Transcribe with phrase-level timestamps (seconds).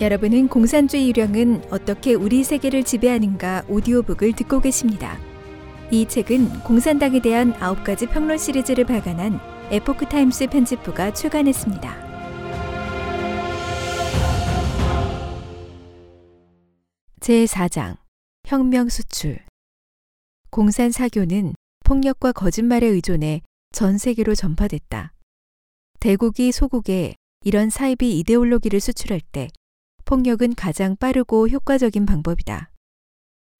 [0.00, 5.16] 여러분은 공산주의 유령은 어떻게 우리 세계를 지배하는가 오디오북을 듣고 계십니다.
[5.92, 9.38] 이 책은 공산당에 대한 9가지 평론 시리즈를 발간한
[9.70, 12.04] 에포크 타임스 편집부가 출간했습니다.
[17.20, 17.96] 제4장
[18.46, 19.38] 혁명 수출
[20.50, 25.12] 공산 사교는 폭력과 거짓말에 의존해 전 세계로 전파됐다.
[26.00, 29.48] 대국이 소국에 이런 사이비 이데올로기를 수출할 때
[30.04, 32.70] 폭력은 가장 빠르고 효과적인 방법이다.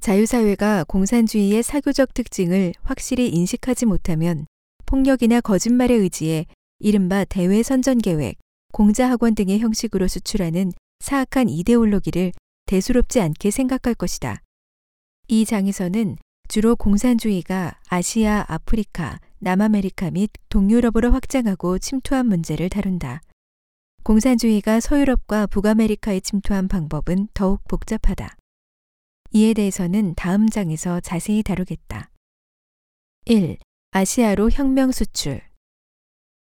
[0.00, 4.46] 자유사회가 공산주의의 사교적 특징을 확실히 인식하지 못하면
[4.86, 6.46] 폭력이나 거짓말에 의지해
[6.78, 8.36] 이른바 대외 선전 계획,
[8.72, 12.32] 공자학원 등의 형식으로 수출하는 사악한 이데올로기를
[12.66, 14.42] 대수롭지 않게 생각할 것이다.
[15.28, 16.16] 이 장에서는
[16.48, 23.22] 주로 공산주의가 아시아, 아프리카, 남아메리카 및 동유럽으로 확장하고 침투한 문제를 다룬다.
[24.04, 28.36] 공산주의가 서유럽과 북아메리카에 침투한 방법은 더욱 복잡하다.
[29.32, 32.10] 이에 대해서는 다음 장에서 자세히 다루겠다.
[33.24, 33.56] 1.
[33.92, 35.40] 아시아로 혁명 수출.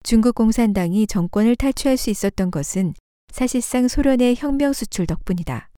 [0.03, 2.94] 중국 공산당이 정권을 탈취할 수 있었던 것은
[3.33, 5.72] 사실상 소련의 혁명 수출 덕분이다.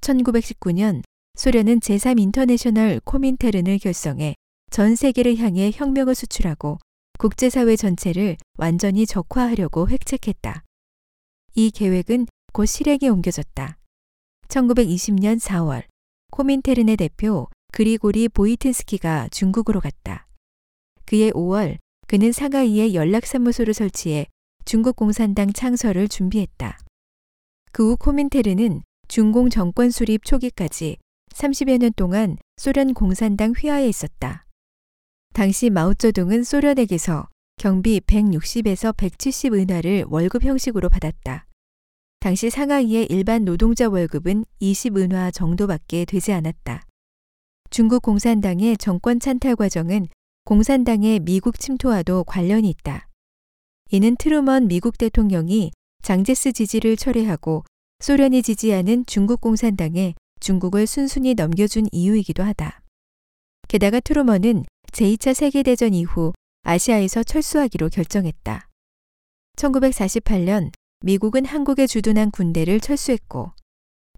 [0.00, 1.02] 1919년
[1.34, 4.36] 소련은 제3 인터내셔널 코민테른을 결성해
[4.70, 6.78] 전 세계를 향해 혁명을 수출하고
[7.18, 10.62] 국제사회 전체를 완전히 적화하려고 획책했다.
[11.58, 13.78] 이 계획은 곧 실행에 옮겨졌다.
[14.46, 15.82] 1920년 4월
[16.30, 20.28] 코민테른의 대표 그리고리 보이튼스키가 중국으로 갔다.
[21.04, 24.26] 그해 5월 그는 상하이에 연락사무소를 설치해
[24.66, 26.78] 중국 공산당 창설을 준비했다.
[27.72, 30.96] 그 후 코민테르는 중공 정권 수립 초기까지
[31.34, 34.46] 30여 년 동안 소련 공산당 휘하에 있었다.
[35.34, 41.47] 당시 마오쩌둥은 소련에게서 경비 160에서 170 은화를 월급 형식으로 받았다.
[42.20, 46.82] 당시 상하이의 일반 노동자 월급은 20 은화 정도밖에 되지 않았다.
[47.70, 50.08] 중국 공산당의 정권 찬탈 과정은
[50.44, 53.06] 공산당의 미국 침투와도 관련이 있다.
[53.92, 55.70] 이는 트루먼 미국 대통령이
[56.02, 57.64] 장제스 지지를 철회하고
[58.00, 62.80] 소련이 지지하는 중국 공산당에 중국을 순순히 넘겨준 이유이기도 하다.
[63.68, 66.32] 게다가 트루먼은 제2차 세계대전 이후
[66.62, 68.68] 아시아에서 철수하기로 결정했다.
[69.56, 73.52] 1948년 미국은 한국에 주둔한 군대를 철수했고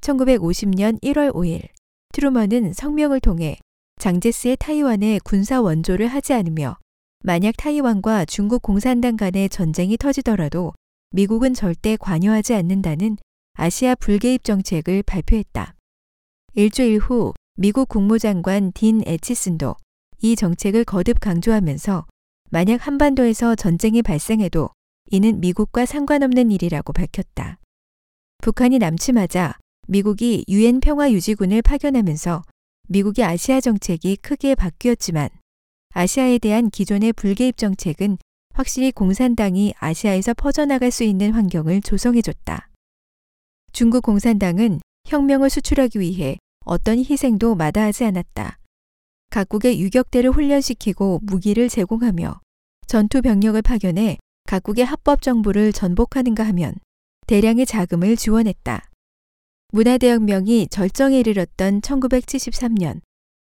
[0.01, 1.69] 1950년 1월 5일
[2.15, 3.59] 트루먼은 성명을 통해
[3.99, 6.79] 장제스의 타이완에 군사 원조를 하지 않으며
[7.23, 10.73] 만약 타이완과 중국 공산당 간의 전쟁이 터지더라도
[11.11, 13.19] 미국은 절대 관여하지 않는다는
[13.53, 15.75] 아시아 불개입 정책을 발표했다.
[16.55, 19.77] 일주일 후 미국 국무장관 딘 에치슨도
[20.23, 22.07] 이 정책을 거듭 강조하면서
[22.49, 24.71] 만약 한반도에서 전쟁이 발생해도
[25.13, 27.59] 이는 미국과 상관없는 일이라고 밝혔다.
[28.43, 32.43] 북한이 남침하자 미국이 유엔 평화 유지군을 파견하면서
[32.89, 35.29] 미국의 아시아 정책이 크게 바뀌었지만
[35.95, 38.19] 아시아에 대한 기존의 불개입 정책은
[38.55, 42.69] 확실히 공산당이 아시아에서 퍼져나갈 수 있는 환경을 조성해줬다.
[43.73, 48.59] 중국 공산당은 혁명을 수출하기 위해 어떤 희생도 마다하지 않았다.
[49.31, 52.41] 각국의 유격대를 훈련시키고 무기를 제공하며
[52.87, 56.75] 전투 병력을 파견해 각국의 합법 정부를 전복하는가 하면
[57.27, 58.91] 대량의 자금을 지원했다.
[59.73, 63.01] 문화대혁명이 절정에 이르렀던 1973년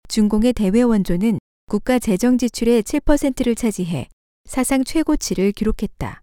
[0.08, 4.08] 중공의 대외 원조는 국가 재정 지출의 7%를 차지해
[4.44, 6.22] 사상 최고치를 기록했다.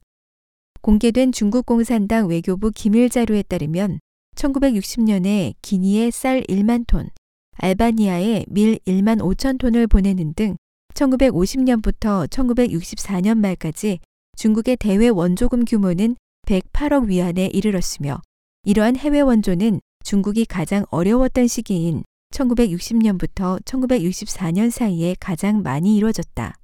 [0.81, 3.99] 공개된 중국 공산당 외교부 기밀 자료에 따르면
[4.35, 7.09] 1960년에 기니에 쌀 1만 톤,
[7.57, 10.57] 알바니아에 밀 1만 5천 톤을 보내는 등
[10.93, 13.99] 1950년부터 1964년 말까지
[14.35, 16.15] 중국의 대외 원조금 규모는
[16.47, 18.21] 108억 위안에 이르렀으며
[18.63, 26.55] 이러한 해외 원조는 중국이 가장 어려웠던 시기인 1960년부터 1964년 사이에 가장 많이 이루어졌다.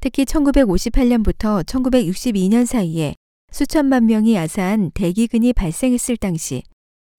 [0.00, 3.14] 특히 1958년부터 1962년 사이에
[3.50, 6.62] 수천만 명이 야사한 대기근이 발생했을 당시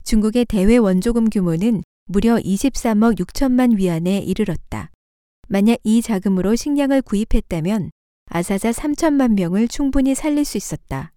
[0.03, 4.89] 중국의 대외 원조금 규모는 무려 23억 6천만 위안에 이르렀다.
[5.47, 7.91] 만약 이 자금으로 식량을 구입했다면
[8.31, 11.13] 아사자 3천만 명을 충분히 살릴 수 있었다.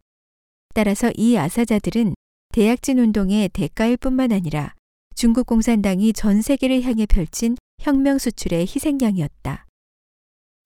[0.75, 2.15] 따라서 이 아사자들은
[2.55, 4.75] 대약진 운동의 대가일 뿐만 아니라
[5.15, 9.67] 중국 공산당이 전 세계를 향해 펼친 혁명 수출의 희생양이었다.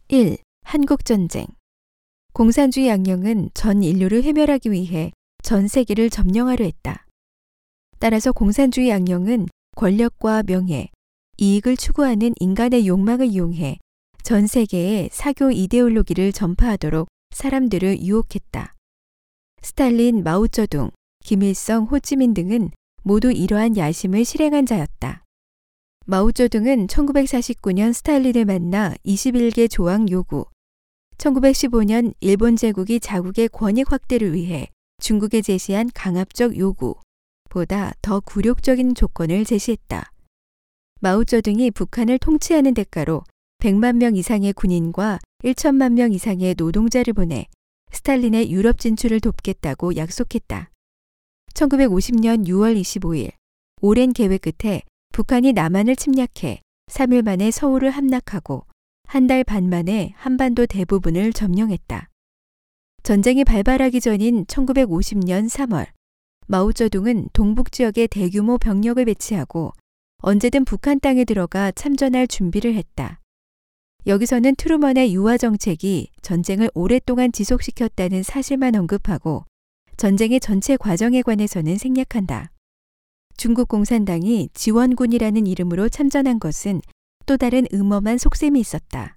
[0.09, 0.39] 1.
[0.63, 1.47] 한국전쟁
[2.33, 5.11] 공산주의 양령은 전 인류를 회멸하기 위해
[5.43, 7.07] 전 세계를 점령하려 했다.
[7.99, 10.91] 따라서 공산주의 양령은 권력과 명예,
[11.39, 13.79] 이익을 추구하는 인간의 욕망을 이용해
[14.27, 18.75] 전 세계에 사교 이데올로기를 전파하도록 사람들을 유혹했다.
[19.63, 20.91] 스탈린, 마오쩌둥,
[21.25, 22.73] 김일성, 호찌민 등은
[23.05, 25.23] 모두 이러한 야심을 실행한 자였다.
[26.07, 30.47] 마오쩌둥은 1949년 스탈린을 만나 21개 조항 요구,
[31.19, 34.67] 1915년 일본 제국이 자국의 권익 확대를 위해
[35.01, 40.11] 중국에 제시한 강압적 요구보다 더 굴욕적인 조건을 제시했다.
[41.01, 43.23] 마오쩌둥이 북한을 통치하는 대가로
[43.59, 47.47] 100만 명 이상의 군인과 1천만 명 이상의 노동자를 보내
[47.93, 50.71] 스탈린의 유럽 진출을 돕겠다고 약속했다.
[51.55, 53.33] 1950년 6월 25일
[53.81, 54.83] 오랜 계획 끝에
[55.13, 58.67] 북한이 남한을 침략해 3일 만에 서울을 함락하고
[59.09, 62.09] 한 달 반 만에 한반도 대부분을 점령했다.
[63.03, 65.87] 전쟁이 발발하기 전인 1950년 3월
[66.49, 69.73] 마오쩌둥은 동북 지역에 대규모 병력을 배치하고
[70.19, 73.21] 언제든 북한 땅에 들어가 참전할 준비를 했다.
[74.07, 79.45] 여기서는 트루먼의 유화 정책이 전쟁을 오랫동안 지속시켰다는 사실만 언급하고
[79.97, 82.53] 전쟁의 전체 과정에 관해서는 생략한다.
[83.37, 86.83] 중국 공산당이 지원군이라는 이름으로 참전한 것은
[87.27, 89.17] 또 다른 음험한 속셈이 있었다.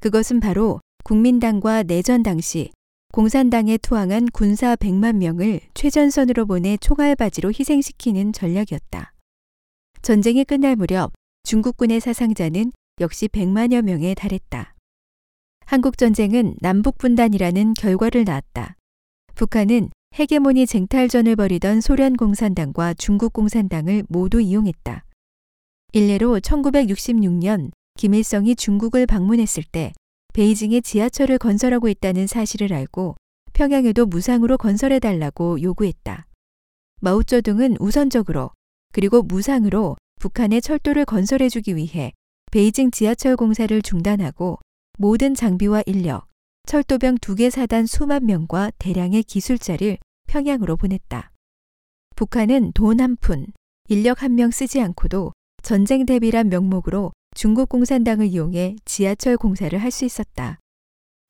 [0.00, 2.70] 그것은 바로 국민당과 내전 당시
[3.12, 9.12] 공산당에 투항한 군사 100만 명을 최전선으로 보내 총알바지로 희생시키는 전략이었다.
[10.00, 11.12] 전쟁이 끝날 무렵
[11.42, 14.74] 중국군의 사상자는 역시 100만여 명에 달했다.
[15.66, 18.76] 한국전쟁은 남북분단이라는 결과를 낳았다.
[19.34, 25.04] 북한은 헤게모니 쟁탈전을 벌이던 소련 공산당과 중국 공산당을 모두 이용했다.
[25.92, 29.92] 일례로 1966년 김일성이 중국을 방문했을 때
[30.34, 33.16] 베이징에 지하철을 건설하고 있다는 사실을 알고
[33.52, 36.26] 평양에도 무상으로 건설해달라고 요구했다.
[37.00, 38.50] 마오쩌둥은 우선적으로
[38.92, 42.12] 그리고 무상으로 북한의 철도를 건설해주기 위해
[42.50, 44.58] 베이징 지하철 공사를 중단하고
[44.98, 46.26] 모든 장비와 인력,
[46.66, 49.98] 철도병 두 개 사단 수만 명과 대량의 기술자를
[50.28, 51.30] 평양으로 보냈다.
[52.16, 53.46] 북한은 돈 한 푼,
[53.88, 60.04] 인력 한 명 쓰지 않고도 전쟁 대비란 명목으로 중국 공산당을 이용해 지하철 공사를 할 수
[60.04, 60.58] 있었다.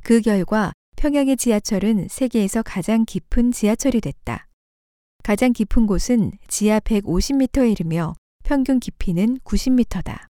[0.05, 4.47] 그 결과 평양의 지하철은 세계에서 가장 깊은 지하철이 됐다.
[5.23, 8.14] 가장 깊은 곳은 지하 150m에 이르며
[8.44, 10.26] 평균 깊이는 90m다.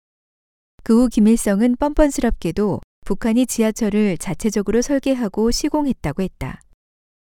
[0.85, 6.59] 그 후 김일성은 뻔뻔스럽게도 북한이 지하철을 자체적으로 설계하고 시공했다고 했다.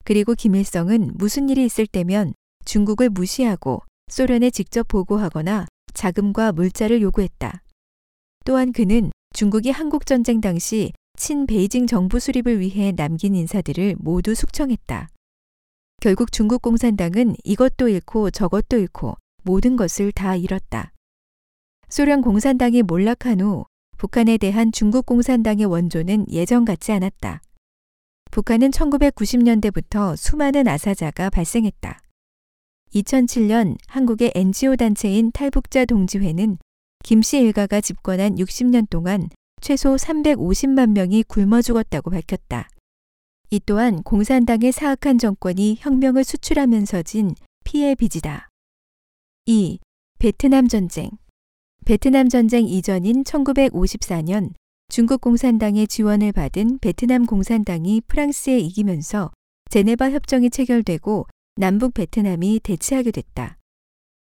[0.05, 2.35] 그리고 김일성은 무슨 일이 있을 때면
[2.65, 7.63] 중국을 무시하고 소련에 직접 보고하거나 자금과 물자를 요구했다.
[8.45, 15.09] 또한 그는 중국이 한국전쟁 당시 친 베이징 정부 수립을 위해 남긴 인사들을 모두 숙청했다.
[16.01, 19.15] 결국 중국 공산당은 이것도 잃고 저것도 잃고
[19.45, 20.94] 모든 것을 다 잃었다.
[21.89, 23.65] 소련 공산당이 몰락한 후
[23.97, 27.41] 북한에 대한 중국 공산당의 원조는 예전 같지 않았다.
[28.31, 32.01] 북한은 1990년대부터 수많은 아사자가 발생했다.
[32.95, 36.59] 2007년 한국의 NGO 단체인 탈북자 동지회는
[37.05, 39.29] 김씨 일가가 집권한 60년 동안
[39.61, 42.69] 최소 350만 명이 굶어 죽었다고 밝혔다.
[43.51, 47.35] 이 또한 공산당의 사악한 정권이 혁명을 수출하면서 진
[47.65, 48.49] 피해 빚이다.
[49.47, 49.79] 2.
[50.19, 51.11] 베트남 전쟁
[51.87, 54.55] 베트남 전쟁 이전인 1954년
[54.89, 59.33] 중국 공산당의 지원을 받은 베트남 공산당이 프랑스에 이기면서
[59.69, 61.27] 제네바 협정이 체결되고
[61.57, 63.59] 남북 베트남이 대치하게 됐다.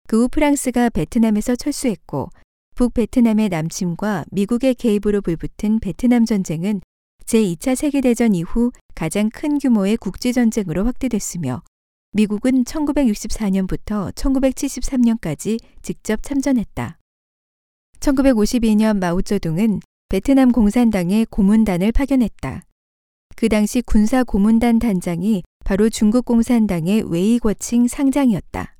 [0.07, 2.29] 그 후 프랑스가 베트남에서 철수했고
[2.75, 6.79] 북베트남의 남침과 미국의 개입으로 불붙은 베트남 전쟁은
[7.25, 11.61] 제2차 세계대전 이후 가장 큰 규모의 국제전쟁으로 확대됐으며
[12.13, 16.98] 미국은 1964년부터 1973년까지 직접 참전했다.
[17.99, 22.63] 1952년 마오쩌둥은 베트남 공산당의 고문단을 파견했다.
[23.35, 28.75] 그 당시 군사 고문단 단장이 바로 중국 공산당의 웨이거칭 상장이었다.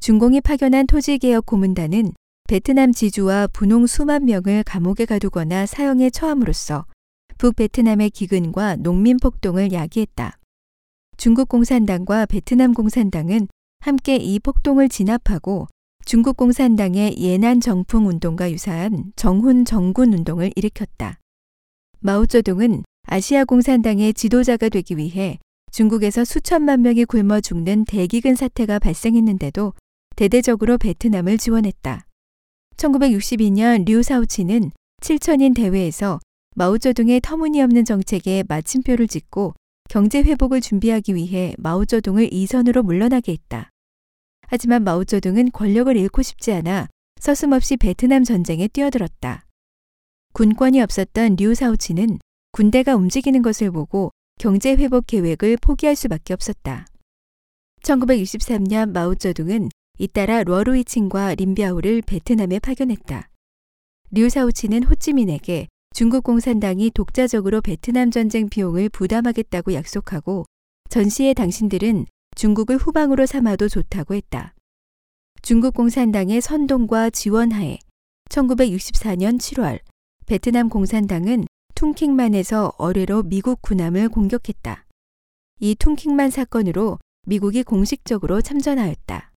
[0.00, 2.12] 중공이 파견한 토지개혁 고문단은
[2.48, 6.86] 베트남 지주와 분홍 수만 명을 감옥에 가두거나 사형에 처함으로써
[7.38, 10.38] 북베트남의 기근과 농민 폭동을 야기했다.
[11.16, 13.48] 중국 공산당과 베트남 공산당은
[13.80, 15.66] 함께 이 폭동을 진압하고
[16.08, 21.18] 중국 공산당의 예난 정풍 운동과 유사한 정훈 정군 운동을 일으켰다.
[21.98, 25.40] 마오쩌둥은 아시아 공산당의 지도자가 되기 위해
[25.72, 29.72] 중국에서 수천만 명이 굶어 죽는 대기근 사태가 발생했는데도
[30.14, 32.06] 대대적으로 베트남을 지원했다.
[32.76, 34.70] 1962년 류사우치는
[35.00, 36.20] 7천인 대회에서
[36.54, 39.54] 마오쩌둥의 터무니없는 정책에 마침표를 짓고
[39.90, 43.70] 경제 회복을 준비하기 위해 마오쩌둥을 이선으로 물러나게 했다.
[44.46, 46.88] 하지만 마오쩌둥은 권력을 잃고 싶지 않아
[47.20, 49.46] 서슴없이 베트남 전쟁에 뛰어들었다.
[50.32, 52.18] 군권이 없었던 류사오치는
[52.52, 56.86] 군대가 움직이는 것을 보고 경제 회복 계획을 포기할 수밖에 없었다.
[57.82, 63.30] 1963년 마오쩌둥은 잇따라 러루이칭과 린비아오를 베트남에 파견했다.
[64.10, 70.44] 류사오치는 호찌민에게 중국 공산당이 독자적으로 베트남 전쟁 비용을 부담하겠다고 약속하고
[70.90, 72.04] 전시에 당신들은
[72.36, 74.54] 중국을 후방으로 삼아도 좋다고 했다.
[75.40, 77.78] 중국 공산당의 선동과 지원하에
[78.28, 79.80] 1964년 7월
[80.26, 84.84] 베트남 공산당은 퉁킹만에서 어뢰로 미국 군함을 공격했다.
[85.60, 89.32] 이 퉁킹만 사건으로 미국이 공식적으로 참전하였다.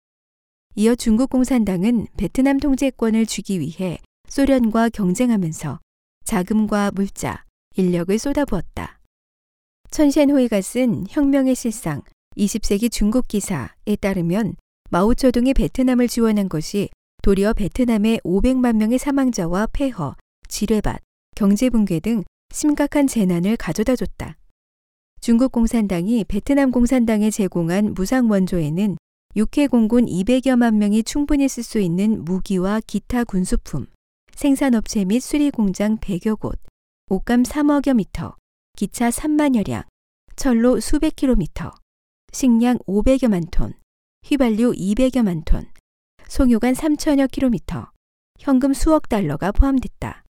[0.76, 3.99] 이어 중국 공산당은 베트남 통제권을 주기 위해
[4.29, 5.81] 소련과 경쟁하면서
[6.25, 7.45] 자금과 물자,
[7.76, 9.00] 인력을 쏟아부었다.
[9.91, 12.03] 천시엔호이가 쓴 혁명의 실상
[12.37, 14.57] 20세기 중국 기사에 따르면
[14.90, 16.90] 마오쩌둥이 베트남을 지원한 것이
[17.23, 20.14] 도리어 베트남의 500만 명의 사망자와 폐허,
[20.49, 21.00] 지뢰밭,
[21.35, 24.37] 경제 붕괴 등 심각한 재난을 가져다 줬다.
[25.21, 28.97] 중국 공산당이 베트남 공산당에 제공한 무상 원조에는
[29.35, 33.87] 육해 공군 200여만 명이 충분히 쓸 수 있는 무기와 기타 군수품,
[34.35, 36.59] 생산업체 및 수리 공장 100여 곳,
[37.09, 38.37] 옷감 3억여 미터,
[38.76, 39.83] 기차 3만여 량,
[40.37, 41.73] 철로 수백 킬로미터,
[42.37, 43.73] 식량 500여만 톤,
[44.26, 45.64] 휘발유 200여만 톤,
[46.28, 47.90] 송유관 3천여 킬로미터,
[48.38, 50.23] 현금 수억 달러가 포함됐다.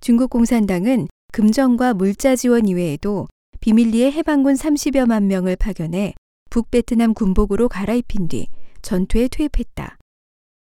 [0.00, 3.26] 중국 공산당은 금전과 물자 지원 이외에도
[3.60, 6.14] 비밀리에 해방군 30여만 명을 파견해
[6.48, 8.48] 북베트남 군복으로 갈아입힌 뒤
[8.80, 9.98] 전투에 투입했다.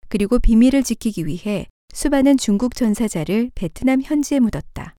[0.09, 4.93] 그리고 비밀을 지키기 위해 수많은 중국 전사자를 베트남 현지에 묻었다.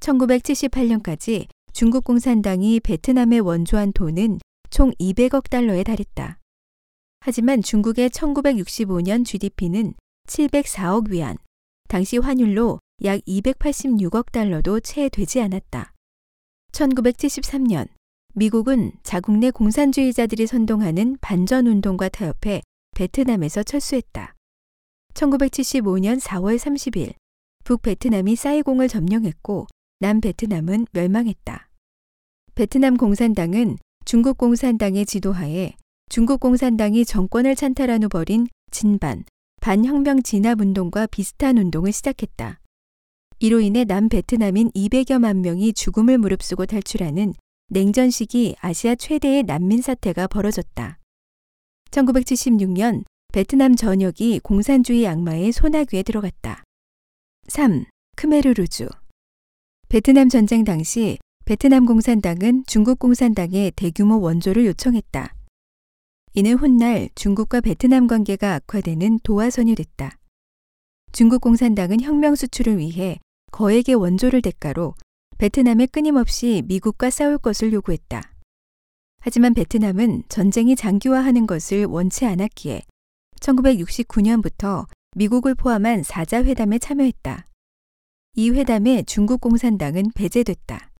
[0.00, 4.40] 1978년까지 중국 공산당이 베트남에 원조한 돈은
[4.76, 6.38] 총 200억 달러에 달했다.
[7.20, 9.94] 하지만 중국의 1965년 GDP는
[10.28, 11.38] 704억 위안,
[11.88, 15.94] 당시 환율로 약 286억 달러도 채 되지 않았다.
[16.72, 17.88] 1973년
[18.34, 22.60] 미국은 자국 내 공산주의자들이 선동하는 반전 운동과 타협해
[22.94, 24.34] 베트남에서 철수했다.
[25.14, 27.14] 1975년 4월 30일
[27.64, 29.68] 북베트남이 사이공을 점령했고
[30.00, 31.70] 남베트남은 멸망했다.
[32.54, 35.74] 베트남 공산당은 중국 공산당의 지도하에
[36.08, 39.24] 중국 공산당이 정권을 찬탈한 후 벌인 진반,
[39.60, 42.60] 반혁명 진압 운동과 비슷한 운동을 시작했다.
[43.40, 47.34] 이로 인해 남베트남인 200여만 명이 죽음을 무릅쓰고 탈출하는
[47.68, 51.00] 냉전 시기 아시아 최대의 난민 사태가 벌어졌다.
[51.90, 56.62] 1976년 베트남 전역이 공산주의 악마의 소나귀에 들어갔다.
[57.48, 57.84] 3.
[58.14, 58.88] 크메르루주
[59.88, 61.18] 베트남 전쟁 당시
[61.48, 65.32] 베트남 공산당은 중국 공산당에 대규모 원조를 요청했다.
[66.34, 70.18] 이는 훗날 중국과 베트남 관계가 악화되는 도화선이 됐다.
[71.12, 73.20] 중국 공산당은 혁명 수출을 위해
[73.52, 74.96] 거액의 원조를 대가로
[75.38, 78.34] 베트남에 끊임없이 미국과 싸울 것을 요구했다.
[79.20, 82.82] 하지만 베트남은 전쟁이 장기화하는 것을 원치 않았기에
[83.38, 87.46] 1969년부터 미국을 포함한 사자 회담에 참여했다.
[88.34, 90.90] 이 회담에 중국 공산당은 배제됐다.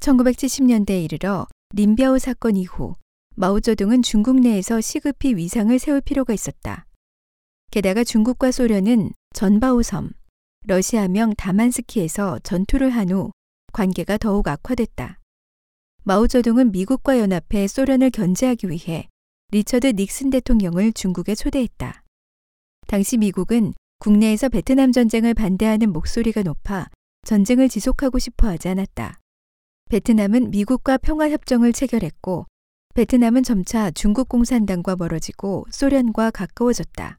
[0.00, 2.96] 1970년대에 이르러 린비아오 사건 이후
[3.36, 6.86] 마오쩌둥은 중국 내에서 시급히 위상을 세울 필요가 있었다.
[7.70, 10.10] 게다가 중국과 소련은 전바오섬,
[10.66, 13.30] 러시아명 다만스키에서 전투를 한 후
[13.72, 15.20] 관계가 더욱 악화됐다.
[16.04, 19.08] 마오쩌둥은 미국과 연합해 소련을 견제하기 위해
[19.52, 22.02] 리처드 닉슨 대통령을 중국에 초대했다.
[22.86, 26.88] 당시 미국은 국내에서 베트남 전쟁을 반대하는 목소리가 높아
[27.24, 29.19] 전쟁을 지속하고 싶어 하지 않았다.
[29.90, 32.46] 베트남은 미국과 평화협정을 체결했고
[32.94, 37.18] 베트남은 점차 중국 공산당과 멀어지고 소련과 가까워졌다.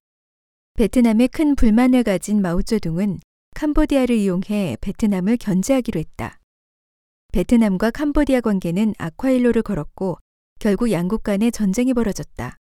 [0.76, 3.20] 베트남에 큰 불만을 가진 마오쩌둥은
[3.56, 6.40] 캄보디아를 이용해 베트남을 견제하기로 했다.
[7.34, 10.20] 베트남과 캄보디아 관계는 악화일로를 걸었고
[10.62, 12.56] 결국 양국 간에 전쟁이 벌어졌다.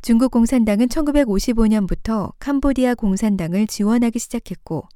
[0.00, 4.88] 중국 공산당은 1955년부터 캄보디아 공산당을 지원하기 시작했고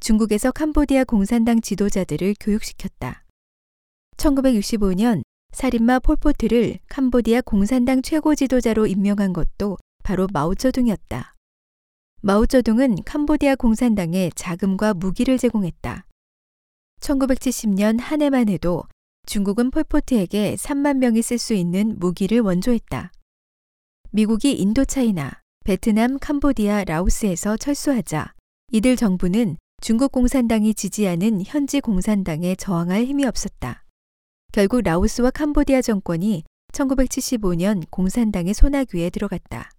[0.00, 3.25] 중국에서 캄보디아 공산당 지도자들을 교육시켰다.
[4.16, 11.34] 1965년 살인마 폴포트를 캄보디아 공산당 최고 지도자로 임명한 것도 바로 마오쩌둥이었다.
[12.22, 16.06] 마오쩌둥은 캄보디아 공산당에 자금과 무기를 제공했다.
[17.00, 18.84] 1970년 한 해만 해도
[19.26, 23.12] 중국은 폴포트에게 3만 명이 쓸 수 있는 무기를 원조했다.
[24.12, 28.34] 미국이 인도차이나, 베트남, 캄보디아, 라오스에서 철수하자
[28.72, 33.85] 이들 정부는 중국 공산당이 지지하는 현지 공산당에 저항할 힘이 없었다.
[34.52, 39.70] 결국 라오스와 캄보디아 정권이 1975년 공산당의 소나귀에 들어갔다.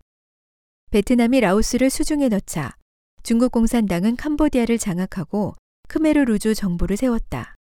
[0.92, 2.76] 베트남이 라오스를 수중에 넣자
[3.24, 5.56] 중국 공산당은 캄보디아를 장악하고
[5.90, 7.56] 크메르루주 정부를 세웠다.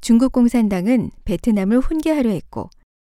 [0.00, 2.70] 중국 공산당은 베트남을 훈계하려 했고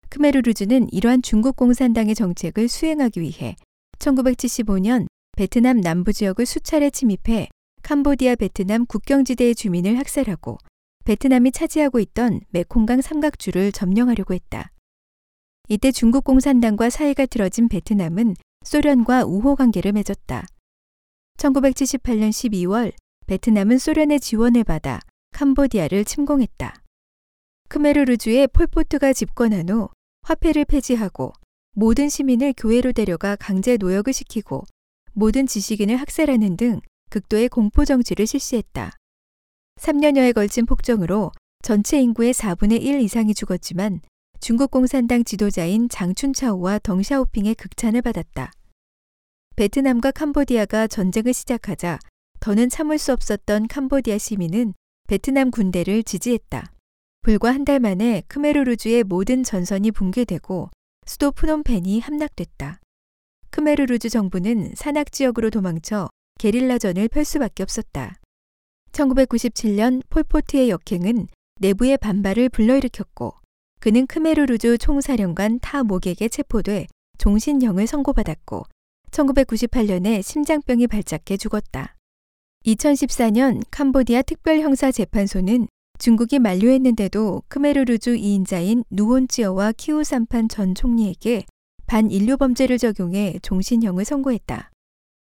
[0.09, 3.55] 크메르 루즈는 이러한 중국 공산당의 정책을 수행하기 위해
[3.99, 7.49] 1975년 베트남 남부 지역을 수차례 침입해
[7.83, 10.57] 캄보디아 베트남 국경지대의 주민을 학살하고
[11.05, 14.71] 베트남이 차지하고 있던 메콩강 삼각주를 점령하려고 했다.
[15.67, 20.47] 이때 중국 공산당과 사이가 틀어진 베트남은 소련과 우호 관계를 맺었다.
[21.37, 22.91] 1978년 12월
[23.27, 24.99] 베트남은 소련의 지원을 받아
[25.33, 26.81] 캄보디아를 침공했다.
[27.69, 29.89] 크메르르주의 폴포트가 집권한 후
[30.23, 31.33] 화폐를 폐지하고
[31.73, 34.63] 모든 시민을 교회로 데려가 강제 노역을 시키고
[35.13, 36.81] 모든 지식인을 학살하는 등
[37.11, 38.91] 극도의 공포 정치를 실시했다.
[39.79, 41.31] 3년여에 걸친 폭정으로
[41.63, 44.01] 전체 인구의 4분의 1 이상이 죽었지만
[44.39, 48.51] 중국 공산당 지도자인 장춘차오와 덩샤오핑의 극찬을 받았다.
[49.55, 51.99] 베트남과 캄보디아가 전쟁을 시작하자
[52.39, 54.73] 더는 참을 수 없었던 캄보디아 시민은
[55.07, 56.71] 베트남 군대를 지지했다.
[57.21, 60.69] 불과 한 달 만에 크메르루주의 모든 전선이 붕괴되고
[61.07, 62.79] 수도 푸놈펜이 함락됐다.
[63.49, 68.17] 크메르루즈 정부는 산악 지역으로 도망쳐 게릴라전을 펼 수밖에 없었다.
[68.95, 71.27] 1997년 폴포트의 역행은
[71.59, 73.33] 내부의 반발을 불러일으켰고
[73.79, 76.87] 그는 크메르루즈 총사령관 타 목에게 체포돼
[77.17, 78.63] 종신형을 선고받았고
[79.11, 81.95] 1998년에 심장병이 발작해 죽었다.
[82.65, 85.67] 2014년 캄보디아 특별형사재판소는
[85.99, 91.45] 중국이 만료했는데도 크메르루주 2인자인 누혼찌어와 키우삼판 전 총리에게
[91.85, 94.71] 반인류 범죄를 적용해 종신형을 선고했다.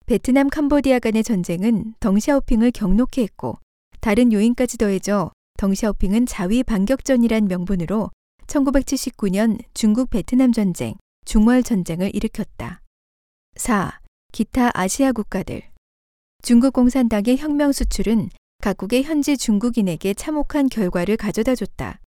[0.07, 3.59] 베트남 캄보디아 간의 전쟁은 덩샤오핑을 경록해 했고
[4.03, 8.11] 다른 요인까지 더해져 덩샤오핑은 자위 반격전이란 명분으로
[8.47, 10.93] 1979년 중국 베트남 전쟁,
[11.25, 12.83] 중월 전쟁을 일으켰다.
[13.57, 13.99] 4.
[14.31, 15.63] 기타 아시아 국가들
[16.43, 18.29] 중국 공산당의 혁명 수출은
[18.63, 22.01] 각국의 현지 중국인에게 참혹한 결과를 가져다 줬다.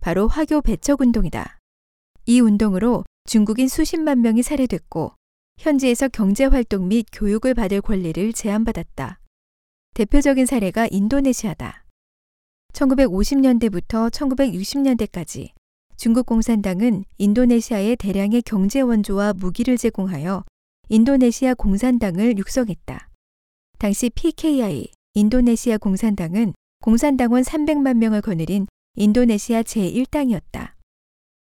[0.00, 1.56] 바로 화교 배척 운동이다.
[2.26, 5.14] 이 운동으로 중국인 수십만 명이 살해됐고
[5.58, 9.20] 현지에서 경제 활동 및 교육을 받을 권리를 제한받았다.
[9.94, 11.84] 대표적인 사례가 인도네시아다.
[12.72, 15.50] 1950년대부터 1960년대까지
[15.96, 20.44] 중국 공산당은 인도네시아에 대량의 경제 원조와 무기를 제공하여
[20.88, 23.08] 인도네시아 공산당을 육성했다.
[23.78, 30.72] 당시 PKI, 인도네시아 공산당은 공산당원 300만 명을 거느린 인도네시아 제1당이었다.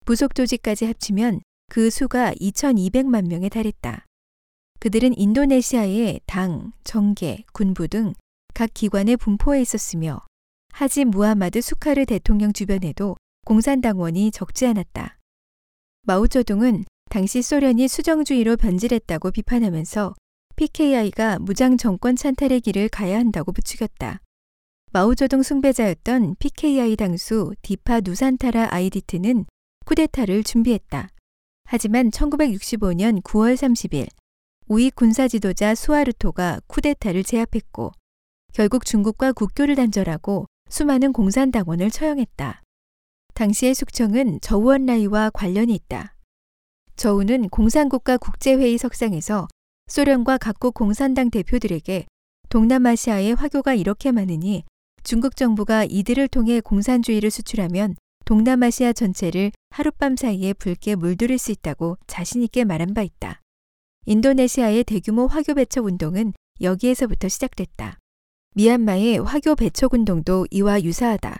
[0.06, 4.06] 부속 조직까지 합치면 그 수가 2,200만 명에 달했다.
[4.80, 8.14] 그들은 인도네시아의 당, 정계, 군부 등
[8.60, 10.20] 각 기관에 분포해 있었으며
[10.74, 15.18] 하지 무하마드 수카르 대통령 주변에도 공산당원이 적지 않았다.
[16.02, 20.14] 마오쩌둥은 당시 소련이 수정주의로 변질했다고 비판하면서
[20.58, 24.20] PKI가 무장 정권 찬탈의 길을 가야 한다고 부추겼다.
[24.92, 29.46] 마오쩌둥 숭배자였던 PKI 당수 디파 누산타라 아이디트는
[29.86, 31.08] 쿠데타를 준비했다.
[31.72, 34.08] 하지만 1965년 9월 30일
[34.70, 37.92] 우익 군사 지도자 수아르토가 쿠데타를 제압했고
[38.54, 42.64] 결국 중국과 국교를 단절하고 수많은 공산당원을 처형했다.
[43.36, 46.16] 당시의 숙청은 저우원라이와 관련이 있다.
[46.96, 49.48] 저우는 공산국가 국제회의 석상에서
[49.90, 52.08] 소련과 각국 공산당 대표들에게
[52.50, 54.64] 동남아시아에 화교가 이렇게 많으니
[55.04, 57.96] 중국 정부가 이들을 통해 공산주의를 수출하면
[58.30, 63.42] 동남아시아 전체를 하룻밤 사이에 붉게 물들일 수 있다고 자신있게 말한 바 있다.
[64.06, 67.98] 인도네시아의 대규모 화교 배척 운동은 여기에서부터 시작됐다.
[68.54, 71.38] 미얀마의 화교 배척 운동도 이와 유사하다.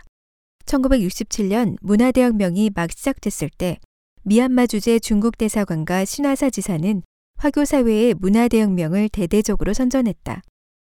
[0.64, 3.78] 1967년 문화대혁명이 막 시작됐을 때
[4.24, 7.04] 미얀마 주재 중국 대사관과 신화사 지사는
[7.38, 10.42] 화교 사회의 문화대혁명을 대대적으로 선전했다.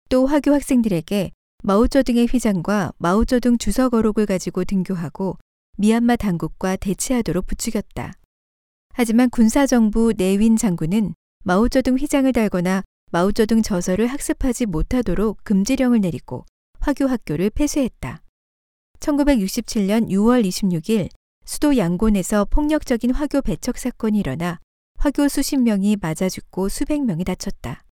[0.09, 1.31] 또 화교 학생들에게
[1.63, 5.37] 마오쩌둥의 휘장과 마오쩌둥 주석 어록을 가지고 등교하고
[5.77, 8.13] 미얀마 당국과 대치하도록 부추겼다.
[8.93, 16.45] 하지만 군사정부 내윈 장군은 마오쩌둥 휘장을 달거나 마오쩌둥 저서를 학습하지 못하도록 금지령을 내리고
[16.79, 18.21] 화교 학교를 폐쇄했다.
[19.01, 21.09] 1967년 6월 26일
[21.43, 24.59] 수도 양곤에서 폭력적인 화교 배척 사건이 일어나
[24.97, 27.83] 화교 수십 명이 맞아 죽고 수백 명이 다쳤다.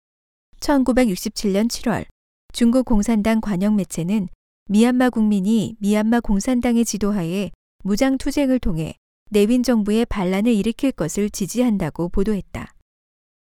[0.60, 2.06] 1967년 7월
[2.52, 4.28] 중국 공산당 관영 매체는
[4.70, 7.50] 미얀마 국민이 미얀마 공산당의 지도하에
[7.82, 8.94] 무장 투쟁을 통해
[9.30, 12.74] 내윈 정부의 반란을 일으킬 것을 지지한다고 보도했다.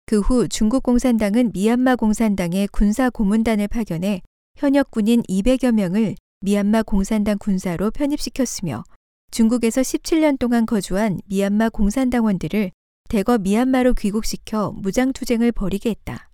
[0.06, 4.22] 그 후 중국 공산당은 미얀마 공산당의 군사 고문단을 파견해
[4.58, 8.84] 현역 군인 200여 명을 미얀마 공산당 군사로 편입시켰으며
[9.32, 12.72] 중국에서 17년 동안 거주한 미얀마 공산당원들을
[13.10, 16.30] 대거 미얀마로 귀국시켜 무장투쟁을 벌이게 했다.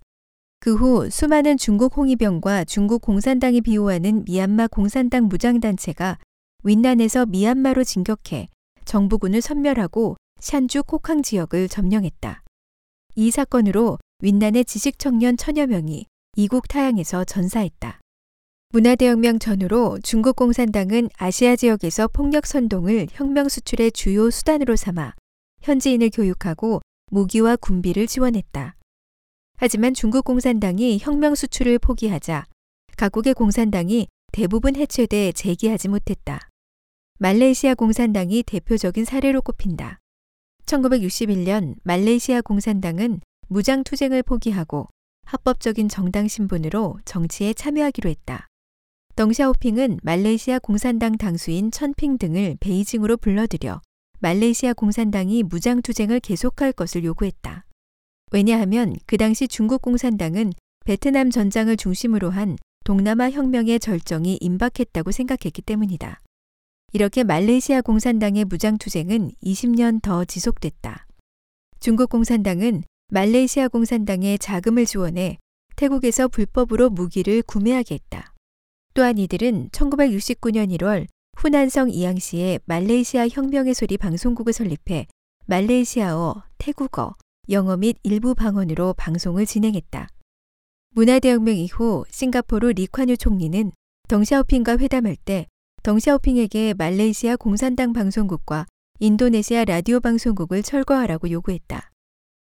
[0.59, 6.17] 그 후 수많은 중국 홍위병과 중국 공산당이 비호하는 미얀마 공산당 무장단체가
[6.67, 8.47] 윈난에서 미얀마로 진격해
[8.85, 12.41] 정부군을 섬멸하고 샨주 코캉 지역을 점령했다.
[13.13, 17.99] 이 사건으로 윈난의 지식 청년 천여 명이 이국 타양에서 전사했다.
[18.69, 25.13] 문화대혁명 전후로 중국 공산당은 아시아 지역에서 폭력 선동을 혁명 수출의 주요 수단으로 삼아
[25.61, 28.75] 현지인을 교육하고 무기와 군비를 지원했다.
[29.57, 32.47] 하지만 중국 공산당이 혁명 수출을 포기하자
[32.97, 36.39] 각국의 공산당이 대부분 해체돼 재기하지 못했다.
[37.17, 39.99] 말레이시아 공산당이 대표적인 사례로 꼽힌다.
[40.65, 44.89] 1961년 말레이시아 공산당은 무장투쟁을 포기하고
[45.23, 48.47] 합법적인 정당 신분으로 정치에 참여하기로 했다.
[49.15, 53.79] 덩샤오핑은 말레이시아 공산당 당수인 천핑 등을 베이징으로 불러들여
[54.19, 57.65] 말레이시아 공산당이 무장투쟁을 계속할 것을 요구했다.
[58.33, 60.51] 왜냐하면 그 당시 중국 공산당은
[60.83, 66.19] 베트남 전장을 중심으로 한 동남아 혁명의 절정이 임박했다고 생각했기 때문이다.
[66.95, 71.05] 이렇게 말레이시아 공산당의 무장투쟁은 20년 더 지속됐다.
[71.81, 75.37] 중국 공산당은 말레이시아 공산당에 자금을 지원해
[75.75, 78.33] 태국에서 불법으로 무기를 구매하게 했다.
[78.93, 85.07] 또한 이들은 1969년 1월 후난성 이양시에 말레이시아 혁명의 소리 방송국을 설립해
[85.47, 87.15] 말레이시아어, 태국어,
[87.49, 90.07] 영어 및 일부 방언으로 방송을 진행했다.
[90.91, 93.73] 문화대혁명 이후 싱가포르 리콴유 총리는
[94.07, 95.47] 덩샤오핑과 회담할 때
[95.85, 98.65] 덩샤오핑에게 말레이시아 공산당 방송국과
[98.97, 101.91] 인도네시아 라디오 방송국을 철거하라고 요구했다.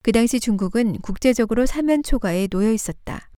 [0.01, 3.29] 그 당시 중국은 국제적으로 사면 초과에 놓여 있었다.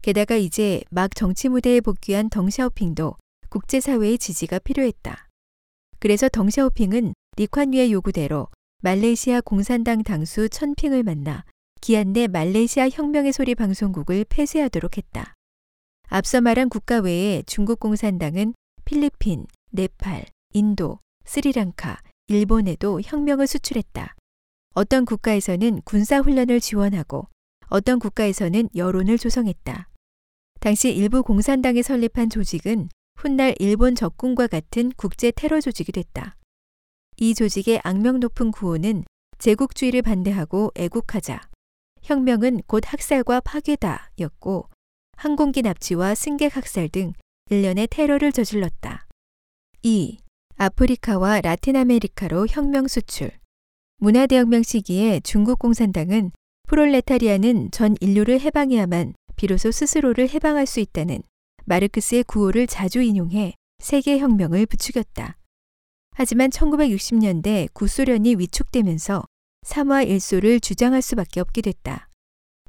[0.00, 3.16] 게다가 이제 막 정치 무대에 복귀한 덩샤오핑도
[3.50, 5.28] 국제사회의 지지가 필요했다.
[5.98, 8.48] 그래서 덩샤오핑은 리콴유의 요구대로
[8.80, 11.44] 말레이시아 공산당 당수 천핑을 만나
[11.82, 15.34] 기한 내 말레이시아 혁명의 소리 방송국을 폐쇄하도록 했다.
[16.08, 18.54] 앞서 말한 국가 외에 중국 공산당은
[18.88, 20.24] 필리핀, 네팔,
[20.54, 24.14] 인도, 스리랑카, 일본에도 혁명을 수출했다.
[24.74, 27.28] 어떤 국가에서는 군사훈련을 지원하고
[27.66, 29.90] 어떤 국가에서는 여론을 조성했다.
[30.60, 36.36] 당시 일부 공산당이 설립한 조직은 훗날 일본 적군과 같은 국제 테러 조직이 됐다.
[37.18, 39.04] 이 조직의 악명 높은 구호는
[39.38, 41.42] 제국주의를 반대하고 애국하자.
[42.00, 44.70] 혁명은 곧 학살과 파괴다 였고
[45.18, 47.12] 항공기 납치와 승객 학살 등
[47.50, 49.06] 일련의 테러를 저질렀다.
[49.82, 50.18] 2.
[50.56, 53.30] 아프리카와 라틴 아메리카로 혁명 수출.
[53.98, 56.30] 문화대혁명 시기에 중국 공산당은
[56.68, 61.22] 프롤레타리아는 전 인류를 해방해야만 비로소 스스로를 해방할 수 있다는
[61.64, 65.38] 마르크스의 구호를 자주 인용해 세계 혁명을 부추겼다.
[66.10, 69.24] 하지만 1960년대 구소련이 위축되면서
[69.62, 72.08] 삼화 일소를 주장할 수밖에 없게 됐다.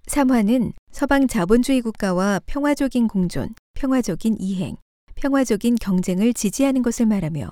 [0.08, 4.76] 삼화는 서방 자본주의 국가와 평화적인 공존, 평화적인 이행,
[5.16, 7.50] 평화적인 경쟁을 지지하는 것을 말하며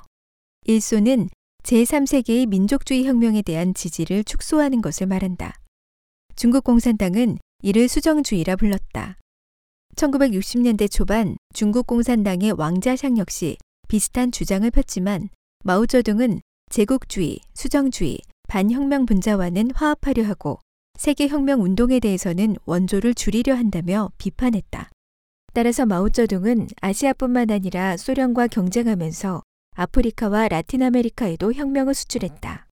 [0.66, 1.30] 일소는
[1.63, 5.56] 제3세계의 민족주의 혁명에 대한 지지를 축소하는 것을 말한다.
[6.36, 9.18] 중국 공산당은 이를 수정주의라 불렀다.
[9.96, 13.56] 1960년대 초반 중국 공산당의 왕자샹 역시
[13.88, 15.30] 비슷한 주장을 폈지만
[15.63, 20.60] 마오쩌둥은 제국주의, 수정주의, 반혁명 분자와는 화합하려 하고
[20.98, 24.90] 세계혁명 운동에 대해서는 원조를 줄이려 한다며 비판했다.
[25.58, 29.41] 따라서 마오쩌둥은 아시아뿐만 아니라 소련과 경쟁하면서
[29.76, 32.67] 아프리카와 라틴 아메리카에도 혁명을 수출했다.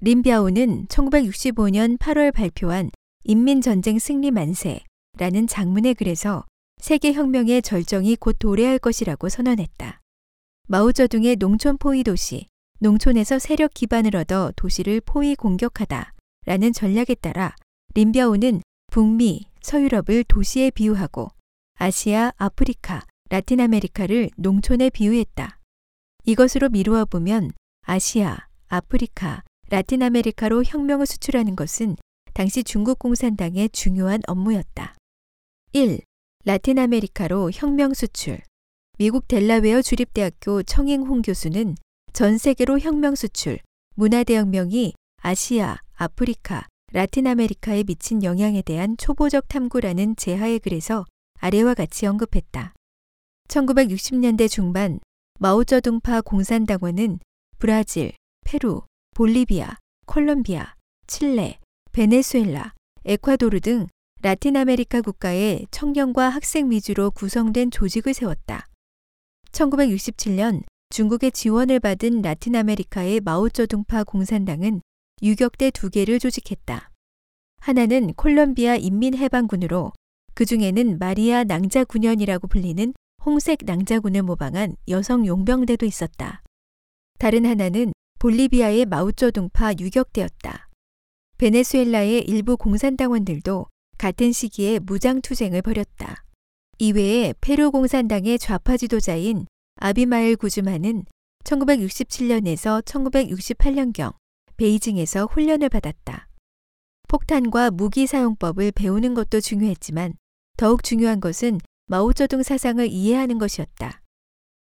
[0.00, 2.90] 림비아오는 1965년 8월 발표한
[3.22, 6.44] 인민전쟁 승리 만세라는 장문의 글에서
[6.78, 10.00] 세계혁명의 절정이 곧 도래할 것이라고 선언했다.
[10.66, 12.48] 마오쩌둥의 농촌 포위 도시,
[12.80, 16.14] 농촌에서 세력 기반을 얻어 도시를 포위 공격하다
[16.46, 17.54] 라는 전략에 따라
[17.94, 21.30] 림비아오는 북미, 서유럽을 도시에 비유하고
[21.80, 25.60] 아시아, 아프리카, 라틴 아메리카를 농촌에 비유했다.
[26.24, 31.94] 이것으로 미루어 보면 아시아, 아프리카, 라틴 아메리카로 혁명을 수출하는 것은
[32.34, 34.96] 당시 중국 공산당의 중요한 업무였다.
[35.70, 36.00] 1.
[36.44, 38.40] 라틴 아메리카로 혁명 수출.
[38.98, 41.76] 미국 델라웨어 주립대학교 청잉홍 교수는
[42.12, 43.60] 전 세계로 혁명 수출,
[43.94, 51.04] 문화대혁명이 아시아, 아프리카, 라틴 아메리카에 미친 영향에 대한 초보적 탐구라는 제하의 글에서
[51.38, 52.74] 아래와 같이 언급했다.
[53.48, 55.00] 1960년대 중반
[55.40, 57.20] 마오쩌둥파 공산당원은
[57.58, 58.12] 브라질,
[58.44, 58.82] 페루,
[59.14, 60.74] 볼리비아, 콜롬비아,
[61.06, 61.58] 칠레,
[61.92, 62.74] 베네수엘라,
[63.04, 63.86] 에콰도르 등
[64.20, 68.66] 라틴 아메리카 국가의 청년과 학생 위주로 구성된 조직을 세웠다.
[69.52, 74.80] 1967년 중국의 지원을 받은 라틴 아메리카의 마오쩌둥파 공산당은
[75.22, 76.90] 유격대 두 개를 조직했다.
[77.60, 79.92] 하나는 콜롬비아 인민해방군으로
[80.38, 82.94] 그 중에는 마리아 낭자군연이라고 불리는
[83.26, 86.44] 홍색 낭자군을 모방한 여성 용병대도 있었다.
[87.18, 90.68] 다른 하나는 볼리비아의 마우쩌둥파 유격되었다.
[91.38, 93.66] 베네수엘라의 일부 공산당원들도
[93.98, 96.22] 같은 시기에 무장투쟁을 벌였다.
[96.78, 99.44] 이외에 페루 공산당의 좌파 지도자인
[99.80, 101.04] 아비마엘 구즈마는
[101.42, 104.14] 1967년에서 1968년경
[104.56, 106.28] 베이징에서 훈련을 받았다.
[107.08, 110.14] 폭탄과 무기 사용법을 배우는 것도 중요했지만
[110.58, 114.02] 더욱 중요한 것은 마오쩌둥 사상을 이해하는 것이었다.